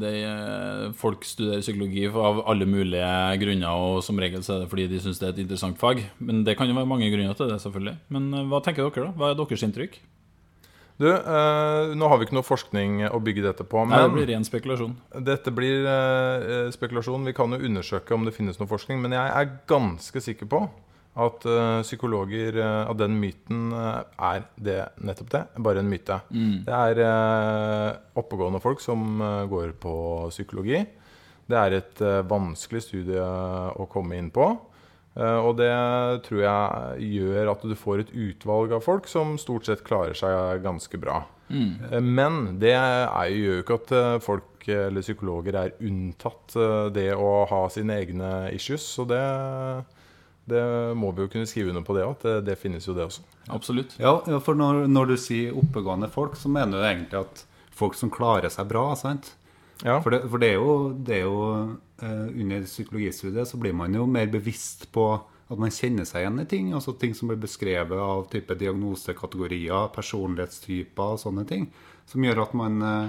det, 0.00 0.12
er- 0.24 0.92
folk 0.96 1.26
studerer 1.28 1.60
psykologi 1.60 2.06
av 2.08 2.40
alle 2.48 2.64
mulige 2.68 3.10
grunner, 3.42 3.68
og 3.76 4.00
som 4.06 4.16
regel 4.22 4.40
så 4.46 4.56
er 4.56 4.62
det 4.64 4.70
fordi 4.72 4.86
de 4.88 5.02
syns 5.04 5.20
det 5.20 5.28
er 5.28 5.34
et 5.36 5.42
interessant 5.44 5.76
fag. 5.80 6.00
Men 6.24 6.40
det 6.46 6.56
kan 6.56 6.70
jo 6.70 6.78
være 6.78 6.88
mange 6.88 7.10
grunner 7.12 7.36
til 7.36 7.52
det, 7.52 7.60
selvfølgelig. 7.60 7.98
Men 8.16 8.30
eh, 8.32 8.46
hva 8.48 8.62
tenker 8.64 8.88
dere, 8.88 9.10
da? 9.10 9.12
Hva 9.20 9.32
er 9.34 9.38
deres 9.42 9.66
inntrykk? 9.68 10.00
Du, 10.98 11.06
eh, 11.12 11.92
nå 11.94 12.08
har 12.10 12.18
vi 12.18 12.26
ikke 12.26 12.34
noe 12.40 12.48
forskning 12.48 13.04
å 13.12 13.20
bygge 13.22 13.44
dette 13.44 13.62
på, 13.70 13.84
Nei, 13.86 14.00
det 14.02 14.14
blir 14.16 14.26
ren 14.32 14.42
spekulasjon. 14.48 14.96
dette 15.22 15.52
blir 15.54 15.84
eh, 15.86 16.72
spekulasjon. 16.74 17.28
Vi 17.28 17.36
kan 17.36 17.52
jo 17.54 17.60
undersøke 17.68 18.16
om 18.16 18.24
det 18.26 18.32
finnes 18.34 18.58
noe 18.58 18.66
forskning, 18.72 18.98
men 19.04 19.14
jeg 19.14 19.36
er 19.44 19.52
ganske 19.70 20.24
sikker 20.24 20.48
på 20.50 20.64
at 21.18 21.44
eh, 21.50 21.80
psykologer 21.82 22.56
At 22.62 22.90
av 22.90 22.96
den 23.00 23.16
myten 23.20 23.72
eh, 23.74 24.02
er 24.30 24.44
det 24.56 24.78
nettopp 25.02 25.30
det. 25.34 25.42
Bare 25.58 25.82
en 25.82 25.90
myte. 25.90 26.20
Det 26.30 26.74
er 26.78 27.00
eh, 27.02 27.90
oppegående 28.20 28.60
folk 28.62 28.80
som 28.84 29.20
eh, 29.20 29.44
går 29.50 29.72
på 29.82 29.94
psykologi. 30.30 30.84
Det 31.48 31.56
er 31.56 31.78
et 31.80 32.00
eh, 32.04 32.20
vanskelig 32.28 32.82
studie 32.86 33.22
å 33.24 33.86
komme 33.90 34.18
inn 34.20 34.30
på. 34.34 34.46
Eh, 35.18 35.38
og 35.42 35.56
det 35.58 35.72
tror 36.28 36.42
jeg 36.44 37.08
gjør 37.18 37.50
at 37.54 37.64
du 37.66 37.74
får 37.74 38.04
et 38.04 38.12
utvalg 38.14 38.76
av 38.76 38.84
folk 38.84 39.08
som 39.10 39.34
stort 39.40 39.66
sett 39.66 39.82
klarer 39.86 40.14
seg 40.14 40.62
ganske 40.62 41.00
bra. 41.02 41.22
Eh, 41.90 42.00
Men 42.04 42.58
det 42.60 42.74
er, 42.76 43.08
gjør 43.32 43.56
jo 43.56 43.62
ikke 43.64 43.78
at 43.80 43.92
eh, 43.96 44.18
folk 44.22 44.68
eh, 44.68 44.86
eller 44.90 45.00
psykologer 45.02 45.56
er 45.56 45.74
unntatt 45.80 46.54
eh, 46.60 46.90
det 46.92 47.08
å 47.16 47.46
ha 47.48 47.62
sine 47.72 47.96
egne 48.04 48.32
issues. 48.52 48.84
Så 48.98 49.08
det, 49.08 49.22
det 50.48 50.64
må 50.98 51.12
vi 51.14 51.24
jo 51.24 51.32
kunne 51.32 51.48
skrive 51.48 51.72
under 51.72 51.84
på 51.86 51.96
det 51.96 52.06
òg, 52.06 52.16
at 52.16 52.26
det, 52.26 52.36
det 52.50 52.58
finnes 52.60 52.86
jo 52.88 52.96
det 52.96 53.06
også. 53.08 53.24
Absolutt. 53.54 53.96
Ja, 54.00 54.18
ja, 54.28 54.40
for 54.44 54.58
når, 54.58 54.86
når 54.90 55.12
du 55.12 55.16
sier 55.20 55.56
oppegående 55.58 56.10
folk, 56.12 56.36
så 56.40 56.50
mener 56.52 56.78
du 56.78 56.86
egentlig 56.88 57.20
at 57.20 57.44
folk 57.78 57.96
som 57.98 58.12
klarer 58.12 58.52
seg 58.52 58.68
bra, 58.70 58.90
sant? 58.98 59.34
Ja. 59.84 60.00
For 60.02 60.10
det, 60.10 60.24
for 60.26 60.42
det 60.42 60.52
er 60.52 60.56
jo, 60.58 60.72
det 61.06 61.20
er 61.20 61.26
jo 61.28 61.42
eh, 62.02 62.24
Under 62.42 62.64
psykologistudiet 62.66 63.46
så 63.46 63.60
blir 63.62 63.76
man 63.78 63.94
jo 63.94 64.08
mer 64.10 64.26
bevisst 64.32 64.88
på 64.94 65.12
at 65.48 65.60
man 65.60 65.72
kjenner 65.72 66.04
seg 66.08 66.24
igjen 66.24 66.42
i 66.42 66.48
ting. 66.48 66.72
Altså 66.76 66.96
ting 66.98 67.14
som 67.16 67.30
blir 67.30 67.40
beskrevet 67.40 67.96
av 68.02 68.26
type 68.32 68.56
diagnosekategorier, 68.58 69.88
personlighetstyper 69.94 71.14
og 71.14 71.22
sånne 71.22 71.46
ting. 71.48 71.70
Som 72.08 72.26
gjør 72.26 72.42
at 72.44 72.58
man, 72.58 72.82
eh, 72.84 73.08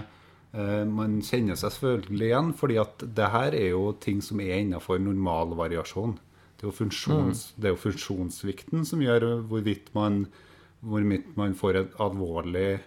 eh, 0.54 0.86
man 0.88 1.20
kjenner 1.26 1.60
seg 1.60 1.74
selvfølgelig 1.76 2.30
igjen. 2.30 2.54
fordi 2.54 2.80
at 2.80 3.04
det 3.18 3.32
her 3.34 3.58
er 3.58 3.70
jo 3.74 3.92
ting 4.00 4.22
som 4.22 4.40
er 4.40 4.62
innafor 4.62 5.02
normalvariasjon. 5.04 6.18
Det 6.60 6.66
er, 6.68 6.72
jo 6.74 6.76
funksjons, 6.76 7.44
det 7.56 7.70
er 7.70 7.76
jo 7.76 7.80
funksjonssvikten 7.80 8.84
som 8.86 9.00
gjør 9.00 9.30
hvorvidt 9.48 9.94
man, 9.96 10.26
hvorvidt 10.84 11.30
man 11.40 11.54
får 11.56 11.78
et 11.80 11.94
alvorlig 12.04 12.80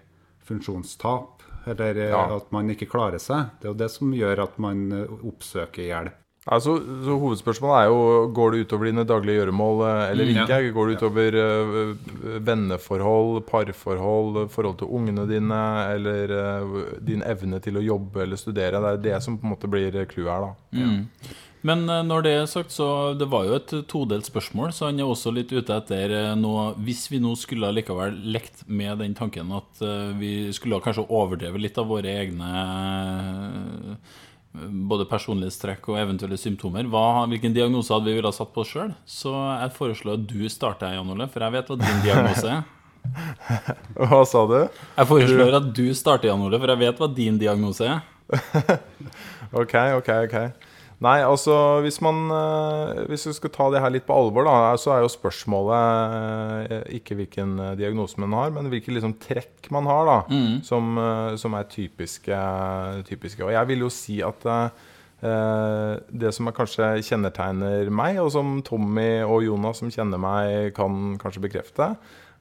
funksjonstap, 0.45 1.43
eller 1.67 1.97
eh, 1.97 2.11
Ja. 2.13 2.27
at 2.37 2.51
man 2.53 2.69
ikke 2.69 2.91
klarer 2.91 3.19
seg. 3.23 3.53
Det 3.61 3.69
er 3.69 3.73
jo 3.73 3.79
det 3.81 3.91
som 3.95 4.13
gjør 4.13 4.43
at 4.45 4.59
man 4.61 4.91
eh, 4.93 5.15
oppsøker 5.31 5.87
hjelp. 5.89 6.19
Altså, 6.51 6.73
så 7.07 7.15
Hovedspørsmålet 7.23 7.85
er 7.85 7.91
jo 7.93 8.29
går 8.35 8.51
det 8.57 8.63
utover 8.65 8.89
dine 8.89 9.05
daglige 9.07 9.37
gjøremål 9.39 9.83
eh, 9.87 10.11
eller 10.11 10.25
Mm, 10.27 10.41
ikke. 10.43 10.73
Går 10.75 10.89
det 10.91 10.97
utover 10.99 11.37
uh, 11.39 12.41
venneforhold, 12.49 13.45
parforhold, 13.47 14.49
forhold 14.51 14.79
til 14.81 14.91
ungene 14.91 15.29
dine, 15.31 15.61
eller 15.95 16.35
uh, 16.35 16.99
din 16.99 17.23
evne 17.23 17.61
til 17.63 17.79
å 17.79 17.85
jobbe 17.87 18.25
eller 18.25 18.37
studere. 18.37 18.83
Det 18.83 18.91
er 18.91 19.03
det 19.07 19.23
som 19.23 19.39
på 19.39 19.47
en 19.47 19.55
måte 19.55 19.71
blir 19.71 19.95
clouet 20.11 20.33
her, 20.35 20.49
da. 20.49 20.83
Mm. 20.83 21.07
Men 21.67 21.85
eh, 21.89 22.03
når 22.07 22.25
det 22.27 22.33
er 22.35 22.49
sagt, 22.51 22.75
så 22.75 22.87
det 23.19 23.29
var 23.31 23.47
jo 23.47 23.57
et 23.59 23.75
todelt 23.91 24.27
spørsmål, 24.27 24.73
så 24.75 24.89
han 24.89 24.99
er 24.99 25.09
også 25.09 25.33
litt 25.35 25.53
ute 25.55 25.77
etter 25.77 26.15
eh, 26.17 26.33
noe 26.39 26.73
Hvis 26.83 27.07
vi 27.13 27.21
nå 27.23 27.37
skulle 27.39 27.71
likevel 27.75 28.19
lekt 28.35 28.65
med 28.67 28.99
den 29.03 29.15
tanken 29.19 29.53
at 29.55 29.83
eh, 29.85 30.11
vi 30.19 30.33
skulle 30.55 30.83
kanskje 30.83 31.07
overdreve 31.07 31.63
litt 31.63 31.79
av 31.79 31.91
våre 31.93 32.19
egne 32.25 32.51
både 34.53 35.07
personlighetstrekk 35.09 35.87
og 35.89 35.97
eventuelle 35.97 36.37
symptomer, 36.37 36.85
hva, 36.93 37.25
hvilken 37.31 37.55
diagnose 37.57 37.89
hadde 37.95 38.11
vi 38.11 38.19
ville 38.19 38.29
ha 38.29 38.37
satt 38.37 38.51
på 38.53 38.61
oss 38.61 38.73
sjøl? 38.75 38.91
Så 39.09 39.33
jeg 39.33 39.73
foreslår 39.79 40.19
at 40.19 40.27
du 40.29 40.43
starter, 40.53 40.93
Jan 40.93 41.09
Ole, 41.15 41.25
for 41.33 41.41
jeg 41.47 41.55
vet 41.55 41.71
hva 41.73 41.79
din 41.81 42.03
diagnose 42.05 42.51
er. 42.59 42.67
Hva 43.97 44.21
sa 44.29 44.45
du? 44.47 44.59
Jeg 44.69 45.09
foreslår 45.09 45.57
at 45.57 45.71
du 45.75 45.87
starter, 45.97 46.29
Jan 46.29 46.45
Ole, 46.45 46.61
for 46.61 46.71
jeg 46.71 46.83
vet 46.85 47.01
hva 47.01 47.09
din 47.17 47.41
diagnose 47.41 47.89
er. 47.89 48.05
Ok, 49.53 49.75
ok, 49.99 50.07
ok. 50.29 50.37
Nei, 51.03 51.19
altså 51.27 51.55
hvis 51.83 51.99
man 52.05 52.31
eh, 52.31 53.03
Hvis 53.11 53.27
vi 53.27 53.35
skal 53.35 53.53
ta 53.55 53.69
det 53.73 53.81
her 53.83 53.93
litt 53.95 54.07
på 54.07 54.15
alvor, 54.15 54.47
da, 54.47 54.75
så 54.79 54.95
er 54.95 55.03
jo 55.03 55.11
spørsmålet 55.11 56.71
eh, 56.71 56.85
ikke 56.99 57.17
hvilken 57.19 57.57
eh, 57.59 57.75
diagnose 57.81 58.21
man 58.23 58.37
har, 58.39 58.53
men 58.55 58.71
hvilke 58.71 58.95
liksom 58.95 59.17
trekk 59.23 59.71
man 59.75 59.89
har, 59.91 60.07
da, 60.07 60.41
som, 60.67 60.93
eh, 61.01 61.35
som 61.41 61.57
er 61.59 61.71
typiske, 61.73 62.39
typiske. 63.09 63.43
Og 63.43 63.55
jeg 63.55 63.71
vil 63.73 63.87
jo 63.87 63.93
si 63.93 64.21
at 64.27 64.47
det 65.23 66.33
som 66.35 66.49
er 66.51 66.55
kanskje 66.57 66.87
kjennetegner 67.07 67.87
meg, 67.95 68.17
og 68.19 68.33
som 68.35 68.57
Tommy 68.67 69.23
og 69.23 69.45
Jonas 69.47 69.79
som 69.79 69.91
kjenner 69.95 70.19
meg, 70.19 70.73
kan 70.75 71.15
kanskje 71.23 71.45
bekrefte, 71.45 71.93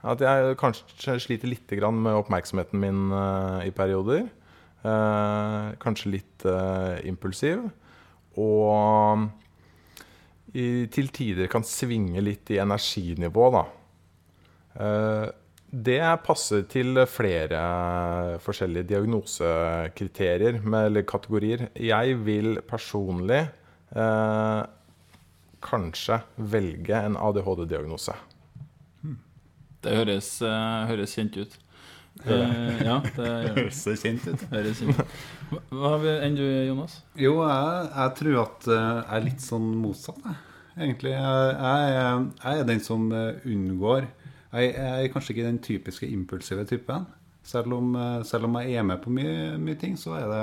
er 0.01 0.15
at 0.15 0.23
jeg 0.25 0.55
kanskje 0.57 1.19
sliter 1.21 1.51
litt 1.51 1.75
med 1.93 2.17
oppmerksomheten 2.17 2.81
min 2.81 3.13
i 3.61 3.69
perioder. 3.69 4.25
Eh, 4.81 5.67
kanskje 5.77 6.15
litt 6.15 6.47
impulsiv. 7.05 7.69
Og 8.39 9.27
til 10.51 11.11
tider 11.15 11.47
kan 11.51 11.63
svinge 11.63 12.21
litt 12.23 12.49
i 12.51 12.59
energinivå, 12.59 13.45
da. 13.55 13.63
Eh, 14.75 15.27
det 15.71 16.01
passer 16.25 16.65
til 16.67 16.99
flere 17.07 17.61
forskjellige 18.43 18.89
diagnosekriterier 18.89 20.59
eller 20.59 21.07
kategorier. 21.07 21.69
Jeg 21.79 22.17
vil 22.25 22.59
personlig 22.67 23.45
eh, 23.95 24.61
kanskje 25.63 26.19
velge 26.35 26.99
en 26.99 27.15
ADHD-diagnose. 27.15 28.17
Det 29.81 29.95
høres, 29.95 30.33
eh, 30.43 30.87
høres 30.91 31.15
kjent 31.15 31.39
ut. 31.39 31.55
Eh, 32.21 32.81
ja, 32.85 32.97
det 33.17 33.27
høres. 33.55 33.79
Så 33.85 33.95
kjent 33.97 34.25
ut. 34.29 34.43
Høres 34.51 34.81
kjent 34.81 34.99
ut. 34.99 35.13
Hva- 35.71 35.97
vi 36.03 36.11
enn 36.27 36.35
du, 36.37 36.43
Jonas? 36.67 36.99
Jo, 37.17 37.37
jeg, 37.47 37.87
jeg 37.95 38.15
tror 38.19 38.39
at 38.43 38.67
eh, 38.67 38.89
jeg 38.99 39.17
er 39.19 39.25
litt 39.29 39.45
sånn 39.45 39.69
motsatt, 39.81 40.19
jeg. 40.27 40.41
Egentlig. 40.77 41.11
Jeg, 41.15 41.55
jeg, 41.61 42.27
jeg 42.43 42.59
er 42.61 42.67
den 42.69 42.83
som 42.83 43.07
eh, 43.11 43.41
unngår 43.51 44.05
jeg, 44.51 44.69
jeg 44.75 45.05
er 45.05 45.09
kanskje 45.13 45.31
ikke 45.33 45.47
den 45.47 45.59
typiske 45.63 46.07
impulsive 46.11 46.65
typen. 46.67 47.05
Selv 47.47 47.73
om, 47.73 47.93
selv 48.27 48.45
om 48.49 48.57
jeg 48.59 48.75
er 48.77 48.83
med 48.85 48.99
på 49.01 49.09
mye, 49.15 49.55
mye 49.57 49.77
ting, 49.79 49.95
så 49.97 50.13
er 50.19 50.25
det 50.29 50.41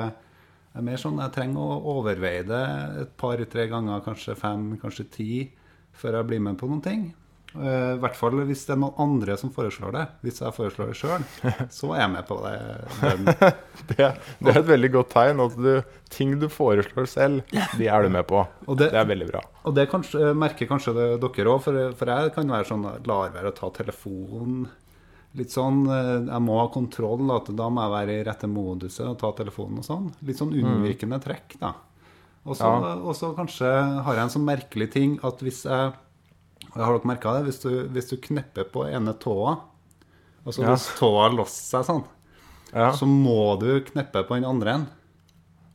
er 0.79 0.85
mer 0.87 0.99
sånn 1.01 1.21
jeg 1.21 1.33
trenger 1.35 1.61
å 1.61 1.77
overveie 1.93 2.41
det 2.49 2.63
et 3.03 3.13
par-tre 3.21 3.67
ganger, 3.71 4.01
kanskje 4.07 4.35
fem, 4.41 4.65
kanskje 4.81 5.05
ti, 5.15 5.29
før 6.01 6.19
jeg 6.19 6.29
blir 6.31 6.43
med 6.49 6.57
på 6.61 6.67
noen 6.71 6.83
ting. 6.85 7.05
Eh, 7.57 7.95
I 7.95 7.99
hvert 8.03 8.17
fall 8.19 8.35
hvis 8.45 8.67
det 8.69 8.75
er 8.75 8.81
noen 8.83 8.99
andre 9.01 9.37
som 9.41 9.51
foreslår 9.55 9.95
det. 9.97 10.03
Hvis 10.27 10.41
jeg 10.43 10.53
foreslår 10.53 10.91
det 10.93 10.97
sjøl, 11.01 11.23
så 11.79 11.93
er 11.95 12.03
jeg 12.03 12.11
med 12.13 12.27
på 12.29 12.37
det. 12.45 12.57
Det, 13.89 14.05
det 14.45 14.51
er 14.53 14.59
et 14.61 14.67
veldig 14.69 14.89
godt 14.93 15.09
tegn. 15.15 15.39
At 15.41 15.55
du, 15.57 15.71
ting 16.13 16.35
du 16.43 16.45
foreslår 16.53 17.07
selv, 17.09 17.55
de 17.79 17.87
er 17.89 18.03
du 18.05 18.11
med 18.13 18.27
på. 18.29 18.43
Det- 18.77 18.91
det 18.93 18.99
er 19.01 19.07
veldig 19.09 19.29
bra. 19.31 19.41
Og 19.65 19.75
det 19.79 19.87
kanskje, 19.89 20.35
merker 20.37 20.69
kanskje 20.69 20.93
det, 20.99 21.07
dere 21.23 21.55
òg, 21.55 21.63
for, 21.65 21.79
for 21.97 22.13
jeg 22.13 22.35
kan 22.35 22.53
være 22.53 22.69
sånn 22.69 22.85
lar 23.09 23.33
være 23.33 23.49
å 23.49 23.57
ta 23.57 23.71
telefonen. 23.79 24.67
Litt 25.39 25.53
sånn 25.53 25.83
eh, 25.93 26.13
Jeg 26.29 26.41
må 26.45 26.59
ha 26.61 26.67
kontroll, 26.73 27.25
at 27.33 27.49
da 27.57 27.69
må 27.73 27.85
jeg 27.87 27.95
være 27.95 28.19
i 28.19 28.27
rette 28.29 28.49
moduset 28.51 29.07
og 29.09 29.17
ta 29.21 29.33
telefonen 29.41 29.81
og 29.81 29.87
sånn. 29.89 30.11
Litt 30.29 30.41
sånn 30.41 30.53
unnvirkende 30.57 31.19
trekk, 31.25 31.57
da. 31.63 31.73
Og 32.49 32.57
så 32.57 32.69
Ja. 32.69 33.33
kanskje 33.37 33.73
har 34.05 34.15
jeg 34.15 34.23
en 34.25 34.35
sånn 34.37 34.47
merkelig 34.49 34.91
ting 34.93 35.19
at 35.25 35.41
hvis 35.45 35.65
jeg 35.69 35.93
Har 36.75 36.93
dere 36.93 37.09
merka 37.09 37.33
det? 37.39 37.45
Hvis 37.49 37.61
du, 37.63 37.71
hvis 37.95 38.09
du 38.11 38.17
knepper 38.23 38.65
på 38.73 38.85
ene 38.89 39.15
tåa, 39.19 39.57
altså 40.47 40.63
Ja. 40.63 40.75
hvis 40.75 40.89
tåa 40.99 41.29
låser 41.35 41.83
seg 41.83 41.85
sånn, 41.89 42.05
Ja. 42.75 42.91
så 42.93 43.07
må 43.09 43.59
du 43.61 43.81
kneppe 43.81 44.23
på 44.29 44.35
den 44.37 44.45
andre 44.45 44.71
en. 44.75 44.87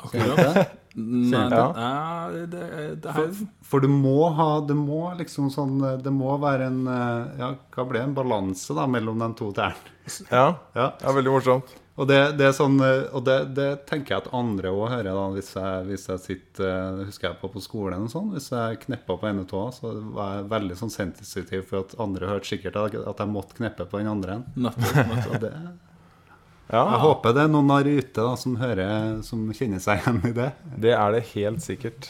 Nei, 0.95 1.43
det, 1.49 1.57
Ja. 1.57 1.67
nei, 1.73 2.45
det, 2.53 2.63
det 3.01 3.13
er. 3.17 3.29
For 3.65 3.81
du 3.81 3.87
må 3.89 4.27
ha 4.37 4.59
Det 4.61 4.75
må 4.77 5.07
liksom 5.17 5.47
sånn 5.49 5.79
Det 6.03 6.11
må 6.13 6.35
være 6.37 6.67
en 6.69 6.83
eh, 6.85 7.31
Ja, 7.39 7.47
hva 7.73 7.85
ble 7.89 7.97
det? 7.97 8.03
En 8.11 8.13
balanse 8.17 8.75
da 8.77 8.85
mellom 8.85 9.17
de 9.23 9.29
to 9.39 9.47
tærne. 9.57 9.95
ja. 10.29 10.51
Ja. 10.77 10.91
Det 10.99 11.07
er 11.09 11.15
veldig 11.17 11.33
morsomt. 11.33 11.71
Og 11.97 12.07
det, 12.09 12.19
det 12.37 12.45
er 12.47 12.53
sånn 12.57 12.77
eh, 12.81 13.07
Og 13.13 13.23
det, 13.25 13.39
det 13.57 13.67
tenker 13.89 14.13
jeg 14.15 14.23
at 14.23 14.29
andre 14.37 14.69
òg 14.73 14.87
hører, 14.91 15.09
da, 15.17 15.25
hvis 15.33 15.49
jeg, 15.57 15.83
hvis 15.89 16.05
jeg 16.11 16.21
sitter 16.27 16.69
eh, 16.69 17.01
husker 17.09 17.27
jeg 17.31 17.39
på 17.41 17.49
på 17.53 17.61
skolen 17.65 18.05
og 18.05 18.11
sånn. 18.13 18.29
Hvis 18.33 18.51
jeg 18.53 18.79
kneppa 18.85 19.17
på 19.21 19.29
ene 19.29 19.45
tåa, 19.49 19.71
så 19.73 19.95
var 20.13 20.35
jeg 20.39 20.47
veldig 20.53 20.77
sånn 20.79 20.93
sensitiv 20.93 21.65
for 21.69 21.83
at 21.87 21.97
andre 22.01 22.29
hørte 22.29 22.49
sikkert 22.53 22.77
at 22.81 22.97
at 23.01 23.25
jeg 23.25 23.33
måtte 23.33 23.57
kneppe 23.57 23.85
på 23.89 24.01
den 24.01 24.09
andre. 24.13 24.39
Nettopp. 24.57 24.93
nettopp. 25.09 25.49
Ja, 26.71 26.83
jeg 26.93 26.99
håper 27.03 27.33
det 27.35 27.43
er 27.43 27.51
noen 27.51 27.69
der 27.69 27.89
ute 27.99 28.23
da, 28.23 28.33
som 28.39 28.55
hører 28.57 29.19
Som 29.27 29.45
kjenner 29.53 29.81
seg 29.83 29.99
igjen 30.01 30.21
i 30.29 30.35
det. 30.37 30.51
det 30.79 30.93
er 30.95 31.11
det 31.17 31.23
helt 31.33 31.61
sikkert. 31.65 32.07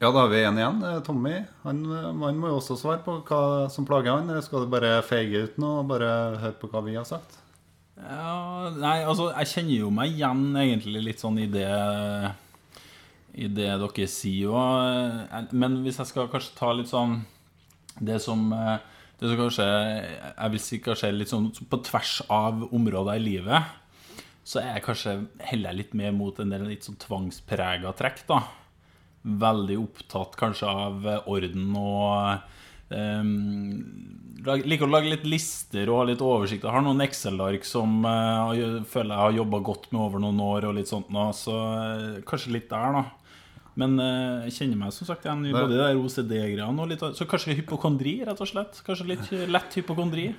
Ja, 0.00 0.10
da 0.12 0.24
har 0.24 0.28
vi 0.32 0.42
en 0.44 0.58
igjen. 0.60 0.78
Eh, 0.84 1.00
Tommy 1.06 1.34
han, 1.64 1.80
han 2.22 2.38
må 2.40 2.50
jo 2.52 2.58
også 2.60 2.76
svare 2.78 3.00
på 3.04 3.18
hva 3.28 3.40
som 3.72 3.86
plager 3.88 4.12
han. 4.14 4.28
Eller 4.30 4.44
skal 4.44 4.64
du 4.64 4.70
bare 4.72 4.98
feige 5.06 5.46
ut 5.48 5.58
nå 5.60 5.70
og 5.80 5.88
bare 5.90 6.10
høre 6.42 6.56
på 6.60 6.70
hva 6.72 6.82
vi 6.86 6.96
har 6.98 7.06
sagt? 7.08 7.40
Ja, 7.98 8.70
nei, 8.74 8.96
altså, 9.06 9.28
jeg 9.38 9.50
kjenner 9.52 9.76
jo 9.84 9.90
meg 9.94 10.10
igjen 10.16 10.48
egentlig 10.58 11.04
litt 11.08 11.22
sånn 11.22 11.36
i 11.38 11.46
det 11.46 11.68
I 13.38 13.46
det 13.54 13.68
dere 13.80 14.06
sier 14.10 14.48
jo. 14.48 14.56
eh, 14.58 15.46
Men 15.54 15.80
hvis 15.84 16.00
jeg 16.02 16.10
skal 16.10 16.30
kanskje 16.32 16.56
ta 16.58 16.72
litt 16.74 16.90
sånn 16.90 17.20
Det 18.02 18.18
som 18.22 18.48
eh, 18.54 18.76
Det 19.20 19.30
som 19.30 19.38
kanskje 19.38 19.66
Jeg 19.66 20.52
vil 20.52 20.62
si 20.62 20.80
kanskje 20.82 21.12
litt 21.14 21.30
sånn 21.30 21.50
på 21.70 21.80
tvers 21.86 22.18
av 22.32 22.66
områder 22.74 23.20
i 23.20 23.24
livet, 23.24 23.70
så 24.44 24.60
er 24.60 24.74
jeg 24.74 24.86
kanskje 24.88 25.14
heller 25.50 25.76
litt 25.78 25.94
mer 25.96 26.12
mot 26.12 26.38
en 26.40 26.52
del 26.52 26.66
litt 26.68 26.84
sånn 26.84 27.00
tvangsprega 27.00 27.94
trekk, 27.96 28.26
da. 28.28 28.42
Veldig 29.24 29.78
opptatt 29.80 30.36
kanskje 30.36 30.68
av 30.68 31.06
eh, 31.08 31.30
orden 31.32 31.70
og 31.80 32.50
Um, 32.92 33.80
liker 34.44 34.84
å 34.84 34.92
lage 34.92 35.08
litt 35.08 35.24
lister 35.26 35.88
og 35.88 36.02
ha 36.02 36.06
litt 36.10 36.22
oversikt. 36.24 36.66
Jeg 36.66 36.74
har 36.74 36.84
noen 36.84 37.02
Excel-ark 37.04 37.64
som 37.66 38.02
uh, 38.04 38.52
jeg 38.54 38.84
føler 38.90 39.14
jeg 39.14 39.22
har 39.22 39.38
jobba 39.38 39.60
godt 39.70 39.88
med 39.90 40.02
over 40.04 40.22
noen 40.22 40.42
år, 40.44 40.68
og 40.68 40.76
litt 40.76 40.90
sånt 40.90 41.08
nå, 41.14 41.30
så 41.36 41.54
uh, 41.56 42.20
kanskje 42.28 42.52
litt 42.58 42.68
der, 42.72 42.98
da. 42.98 43.04
Men 43.80 43.96
eh, 43.98 44.44
jeg 44.46 44.54
kjenner 44.58 44.78
meg 44.84 44.92
som 44.94 45.08
sagt 45.08 45.24
igjen 45.26 45.46
i 45.48 45.52
både 45.54 45.72
de 45.72 45.80
der 45.80 45.98
OCD-greiene 45.98 46.78
og 46.84 46.88
litt 46.92 47.02
av- 47.02 47.14
Så 47.18 47.26
kanskje 47.26 47.56
hypokondri, 47.58 48.20
rett 48.28 48.40
og 48.40 48.46
slett. 48.50 48.78
Kanskje 48.86 49.06
litt 49.10 49.32
lett 49.50 49.78
hypokondri. 49.80 50.28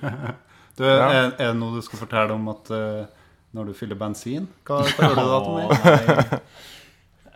Du, 0.76 0.82
Ja. 0.84 1.06
er, 1.08 1.30
er 1.40 1.52
det 1.54 1.56
noe 1.56 1.72
du 1.78 1.80
skal 1.80 2.02
fortelle 2.02 2.34
om 2.36 2.50
at 2.52 2.68
uh, 2.68 3.06
når 3.56 3.70
du 3.70 3.72
fyller 3.78 3.96
bensin? 3.96 4.44
Hva, 4.68 4.82
hva 4.84 5.06
gjør 5.08 5.14
du 5.16 5.22
da, 5.30 5.38
Tommy? 5.40 5.62
meg? 5.70 5.86
nei. 6.28 6.40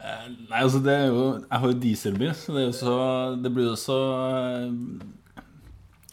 Eh, 0.00 0.26
altså 0.60 0.80
det 0.84 0.92
er 0.92 1.06
jo 1.08 1.22
Jeg 1.38 1.58
har 1.62 1.64
jo 1.72 1.78
dieselbil, 1.86 2.34
så 2.36 2.52
det 2.56 2.60
er 2.60 2.66
jo 2.70 2.76
så 2.76 2.94
Det 3.44 3.50
blir 3.56 3.66
jo 3.70 3.78
så 3.80 3.96
eh, 4.18 5.40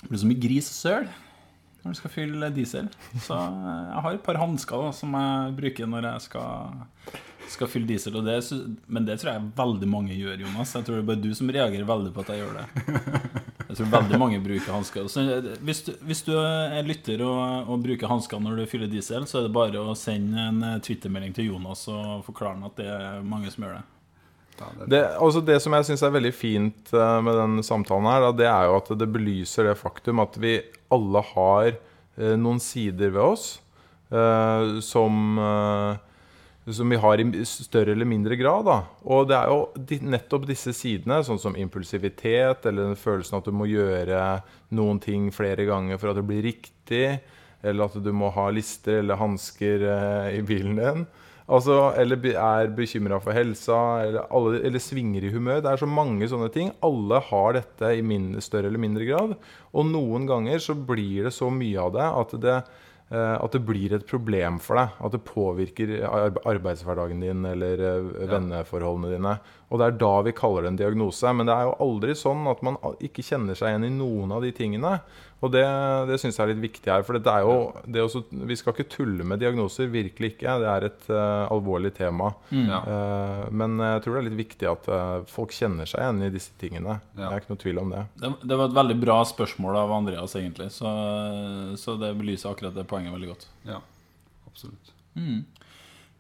Det 0.02 0.10
blir 0.12 0.22
så 0.24 0.28
mye 0.32 0.42
gris 0.48 0.68
og 0.72 0.78
søl 0.80 1.10
når 1.88 1.96
du 1.96 2.02
skal 2.02 2.14
fylle 2.14 2.52
diesel. 2.54 2.92
Så 3.24 3.38
eh, 3.38 3.88
jeg 3.94 4.04
har 4.06 4.18
et 4.18 4.26
par 4.26 4.42
hansker 4.42 4.92
som 4.96 5.16
jeg 5.18 5.58
bruker 5.58 5.90
når 5.90 6.10
jeg 6.12 6.26
skal, 6.28 6.86
skal 7.56 7.72
fylle 7.72 7.90
diesel. 7.90 8.20
Det, 8.26 8.38
men 8.92 9.08
det 9.08 9.20
tror 9.22 9.34
jeg 9.34 9.52
veldig 9.58 9.90
mange 9.92 10.18
gjør, 10.18 10.44
Jonas. 10.46 10.76
Jeg 10.76 10.88
tror 10.88 11.00
det 11.00 11.06
er 11.06 11.12
bare 11.12 11.24
du 11.24 11.32
som 11.38 11.54
reagerer 11.54 11.88
veldig 11.88 12.14
på 12.16 12.26
at 12.26 12.34
jeg 12.34 12.44
gjør 12.44 12.60
det. 12.62 12.68
Jeg 13.68 13.82
tror 13.82 13.90
veldig 13.92 14.18
mange 14.22 14.38
bruker 14.40 14.72
hansker. 14.72 15.10
Eh, 15.22 15.52
hvis, 15.68 15.84
hvis 16.08 16.24
du 16.28 16.34
er 16.40 16.88
lytter 16.88 17.24
og, 17.26 17.68
og 17.68 17.84
bruker 17.84 18.12
hansker 18.12 18.40
når 18.44 18.62
du 18.62 18.70
fyller 18.72 18.92
diesel, 18.92 19.28
så 19.28 19.42
er 19.42 19.48
det 19.48 19.56
bare 19.58 19.82
å 19.84 19.96
sende 19.98 20.40
en 20.40 20.60
twittermelding 20.60 20.86
Twitter-melding 20.88 21.36
til 21.36 21.52
Jonas 21.52 21.84
og 21.92 22.24
forklare 22.26 22.56
ham 22.56 22.68
at 22.70 22.80
det 22.80 22.88
er 22.90 23.28
mange 23.28 23.52
som 23.54 23.68
gjør 23.68 23.80
det. 23.80 23.86
Det, 24.90 25.02
altså 25.18 25.42
det 25.46 25.60
som 25.64 25.76
jeg 25.78 25.88
syns 25.90 26.04
er 26.06 26.16
veldig 26.16 26.34
fint 26.36 26.92
eh, 26.96 27.20
med 27.26 27.38
den 27.38 27.62
samtalen 27.66 28.10
her, 28.10 28.28
det 28.36 28.48
er 28.50 28.68
jo 28.68 28.80
at 28.80 28.92
det 29.00 29.10
belyser 29.14 29.70
det 29.70 29.78
faktum 29.80 30.24
at 30.24 30.38
vi 30.42 30.58
alle 30.94 31.24
har 31.34 31.70
eh, 31.72 32.36
noen 32.40 32.62
sider 32.64 33.14
ved 33.14 33.24
oss 33.24 33.48
eh, 34.12 34.78
som 34.84 35.40
som 36.68 36.90
vi 36.92 36.98
har 37.00 37.22
i 37.24 37.46
større 37.48 37.94
eller 37.94 38.04
mindre 38.04 38.36
grad. 38.36 38.66
Da. 38.68 38.74
Og 39.08 39.30
det 39.30 39.38
er 39.38 39.48
jo 39.48 40.00
nettopp 40.12 40.50
disse 40.50 40.74
sidene, 40.76 41.22
sånn 41.24 41.40
som 41.40 41.56
impulsivitet, 41.56 42.66
eller 42.68 42.90
den 42.90 43.00
følelsen 43.00 43.38
at 43.38 43.48
du 43.48 43.54
må 43.56 43.70
gjøre 43.72 44.42
noen 44.76 45.00
ting 45.00 45.30
flere 45.32 45.64
ganger 45.64 45.96
for 45.96 46.12
at 46.12 46.20
det 46.20 46.26
blir 46.28 46.44
riktig, 46.44 47.22
eller 47.64 47.88
at 47.88 47.96
du 48.04 48.12
må 48.12 48.34
ha 48.36 48.50
lister 48.52 49.00
eller 49.00 49.16
hansker 49.22 49.88
i 50.36 50.44
bilen 50.44 50.76
din. 50.82 51.08
Altså, 51.48 51.76
eller 51.96 52.20
er 52.34 52.74
bekymra 52.76 53.22
for 53.24 53.36
helsa, 53.36 53.78
eller, 54.04 54.26
alle, 54.36 54.58
eller 54.68 54.84
svinger 54.84 55.24
i 55.24 55.32
humør. 55.32 55.62
Det 55.64 55.72
er 55.72 55.80
så 55.80 55.88
mange 55.88 56.28
sånne 56.28 56.50
ting. 56.52 56.74
Alle 56.84 57.22
har 57.30 57.56
dette 57.56 57.92
i 57.96 58.04
mindre, 58.04 58.44
større 58.44 58.68
eller 58.68 58.84
mindre 58.84 59.08
grad. 59.08 59.38
Og 59.72 59.88
noen 59.88 60.28
ganger 60.28 60.60
så 60.64 60.76
blir 60.76 61.30
det 61.30 61.32
så 61.38 61.48
mye 61.54 61.80
av 61.80 61.94
det 61.96 62.10
at 62.10 62.36
det, 62.44 62.58
eh, 63.14 63.36
at 63.40 63.56
det 63.56 63.64
blir 63.64 63.96
et 63.96 64.04
problem 64.10 64.60
for 64.60 64.82
deg. 64.82 65.00
At 65.00 65.16
det 65.16 65.24
påvirker 65.30 65.96
arbeidshverdagen 66.04 67.24
din 67.24 67.48
eller 67.48 67.86
eh, 67.94 68.12
venneforholdene 68.28 69.14
dine. 69.16 69.38
Og 69.72 69.80
det 69.80 69.88
er 69.88 69.98
da 70.04 70.14
vi 70.28 70.36
kaller 70.36 70.68
det 70.68 70.74
en 70.74 70.82
diagnose. 70.84 71.32
Men 71.32 71.48
det 71.48 71.56
er 71.56 71.70
jo 71.70 71.78
aldri 71.88 72.18
sånn 72.26 72.44
at 72.52 72.60
man 72.68 72.76
ikke 73.00 73.24
kjenner 73.24 73.56
seg 73.56 73.72
igjen 73.72 73.88
i 73.88 73.96
noen 74.02 74.36
av 74.36 74.44
de 74.44 74.52
tingene. 74.52 74.98
Og 75.38 75.52
det, 75.54 75.64
det 76.10 76.16
syns 76.18 76.40
jeg 76.40 76.48
er 76.48 76.52
litt 76.56 76.64
viktig 76.64 76.90
her. 76.90 77.04
For 77.06 77.20
det 77.22 77.30
er 77.30 77.44
jo, 77.46 77.58
det 77.86 78.00
er 78.02 78.08
også, 78.08 78.24
vi 78.50 78.58
skal 78.58 78.74
ikke 78.74 78.88
tulle 78.90 79.26
med 79.28 79.42
diagnoser. 79.44 79.90
Virkelig 79.94 80.32
ikke. 80.34 80.56
Det 80.64 80.70
er 80.72 80.88
et 80.88 81.10
uh, 81.12 81.46
alvorlig 81.54 81.94
tema. 81.98 82.32
ja. 82.50 82.80
Uh, 82.82 83.44
men 83.54 83.78
jeg 83.84 84.02
tror 84.04 84.18
det 84.18 84.24
er 84.24 84.28
litt 84.32 84.40
viktig 84.40 84.70
at 84.72 84.90
uh, 84.90 85.20
folk 85.30 85.54
kjenner 85.54 85.90
seg 85.90 86.02
igjen 86.02 86.26
i 86.26 86.32
disse 86.34 86.58
tingene. 86.62 86.98
Ja. 87.14 87.28
Det 87.28 87.30
er 87.30 87.44
ikke 87.44 87.54
noe 87.54 87.64
tvil 87.68 87.84
om 87.84 87.94
det. 87.94 88.02
Det, 88.24 88.34
det 88.50 88.58
var 88.58 88.72
et 88.72 88.80
veldig 88.80 88.98
bra 89.04 89.20
spørsmål 89.30 89.78
av 89.84 89.94
Andreas, 90.00 90.34
egentlig. 90.42 90.72
Så, 90.74 90.96
så 91.78 92.00
det 92.02 92.16
belyser 92.18 92.50
akkurat 92.52 92.74
det 92.78 92.88
poenget 92.90 93.14
veldig 93.14 93.36
godt. 93.36 93.48
ja, 93.70 93.82
absolutt. 94.50 94.94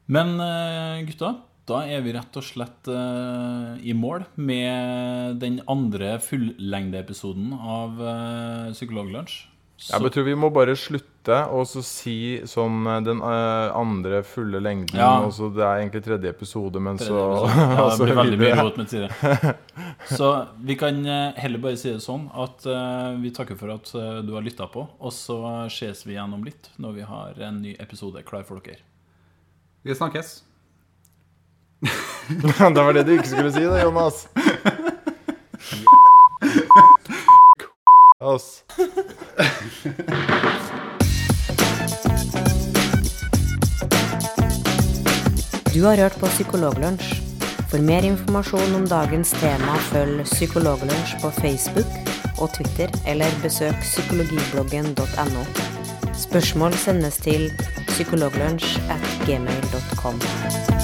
Men 0.07 0.39
eh, 0.39 1.05
gutta, 1.07 1.33
da 1.67 1.81
er 1.83 2.01
vi 2.05 2.15
rett 2.15 2.39
og 2.39 2.45
slett 2.45 2.87
uh, 2.91 3.75
i 3.83 3.95
mål 3.97 4.23
med 4.39 5.37
den 5.43 5.59
andre 5.67 6.15
fullengdeepisoden 6.23 7.51
av 7.57 7.99
uh, 7.99 8.73
Psykologlunsj. 8.73 9.45
Jeg 9.77 10.09
tror 10.09 10.25
vi 10.25 10.33
må 10.33 10.49
bare 10.49 10.73
slutte 10.73 11.35
og 11.53 11.67
så 11.69 11.83
si 11.85 12.15
sånn 12.49 12.87
eh, 12.89 13.01
den 13.05 13.19
uh, 13.21 13.69
andre 13.77 14.23
fulle 14.25 14.57
lengden. 14.63 14.97
Ja. 14.97 15.19
Og 15.21 15.35
så 15.35 15.51
Det 15.53 15.61
er 15.61 15.83
egentlig 15.83 16.01
tredje 16.07 16.31
episode, 16.33 16.81
men 16.81 16.97
så 16.97 17.19
Ja, 17.51 17.83
det 17.83 17.97
så 17.99 18.07
blir 18.07 18.17
veldig 18.17 18.39
mye 18.41 18.55
rot 18.57 18.79
med 18.79 18.89
tide. 18.89 19.11
Så 20.17 20.29
vi 20.63 20.75
kan 20.79 20.99
eh, 21.05 21.35
heller 21.41 21.59
bare 21.59 21.77
si 21.79 21.89
det 21.89 22.01
sånn 22.03 22.27
at 22.31 22.65
uh, 22.69 23.17
vi 23.19 23.31
takker 23.35 23.57
for 23.59 23.73
at 23.73 23.89
eh, 23.97 24.19
du 24.23 24.33
har 24.37 24.45
lytta 24.45 24.67
på, 24.71 24.85
og 24.85 25.13
så 25.13 25.37
ses 25.73 26.05
vi 26.05 26.13
igjen 26.15 26.35
om 26.37 26.45
litt 26.45 26.69
når 26.79 26.95
vi 26.95 27.07
har 27.07 27.41
en 27.49 27.59
ny 27.63 27.73
episode 27.81 28.21
klar 28.27 28.45
for 28.47 28.61
dere. 28.63 28.85
Vi 29.83 29.95
snakkes. 29.97 30.37
det 32.75 32.83
var 32.83 32.93
det 32.93 33.03
du 33.03 33.13
ikke 33.17 33.29
skulle 33.29 33.53
si, 33.53 33.63
da, 33.65 33.81
Jonas. 33.83 34.27
Oss. 38.19 38.63
Du 45.73 45.83
har 45.85 45.97
hørt 45.97 46.19
på 46.19 46.25
Psykologlunsj. 46.25 47.13
For 47.67 47.83
mer 47.83 48.05
informasjon 48.07 48.75
om 48.75 48.85
dagens 48.87 49.33
tema, 49.37 49.75
følg 49.91 50.23
Psykologlunsj 50.23 51.17
på 51.21 51.31
Facebook 51.41 51.91
og 52.37 52.53
Twitter, 52.55 52.89
eller 53.05 53.37
besøk 53.43 53.75
psykologibloggen.no. 53.83 55.45
Spørsmål 56.17 56.73
sendes 56.73 57.21
til 57.21 57.51
psykologlunsj 57.91 58.79
at 58.89 59.05
gmail.com. 59.27 60.76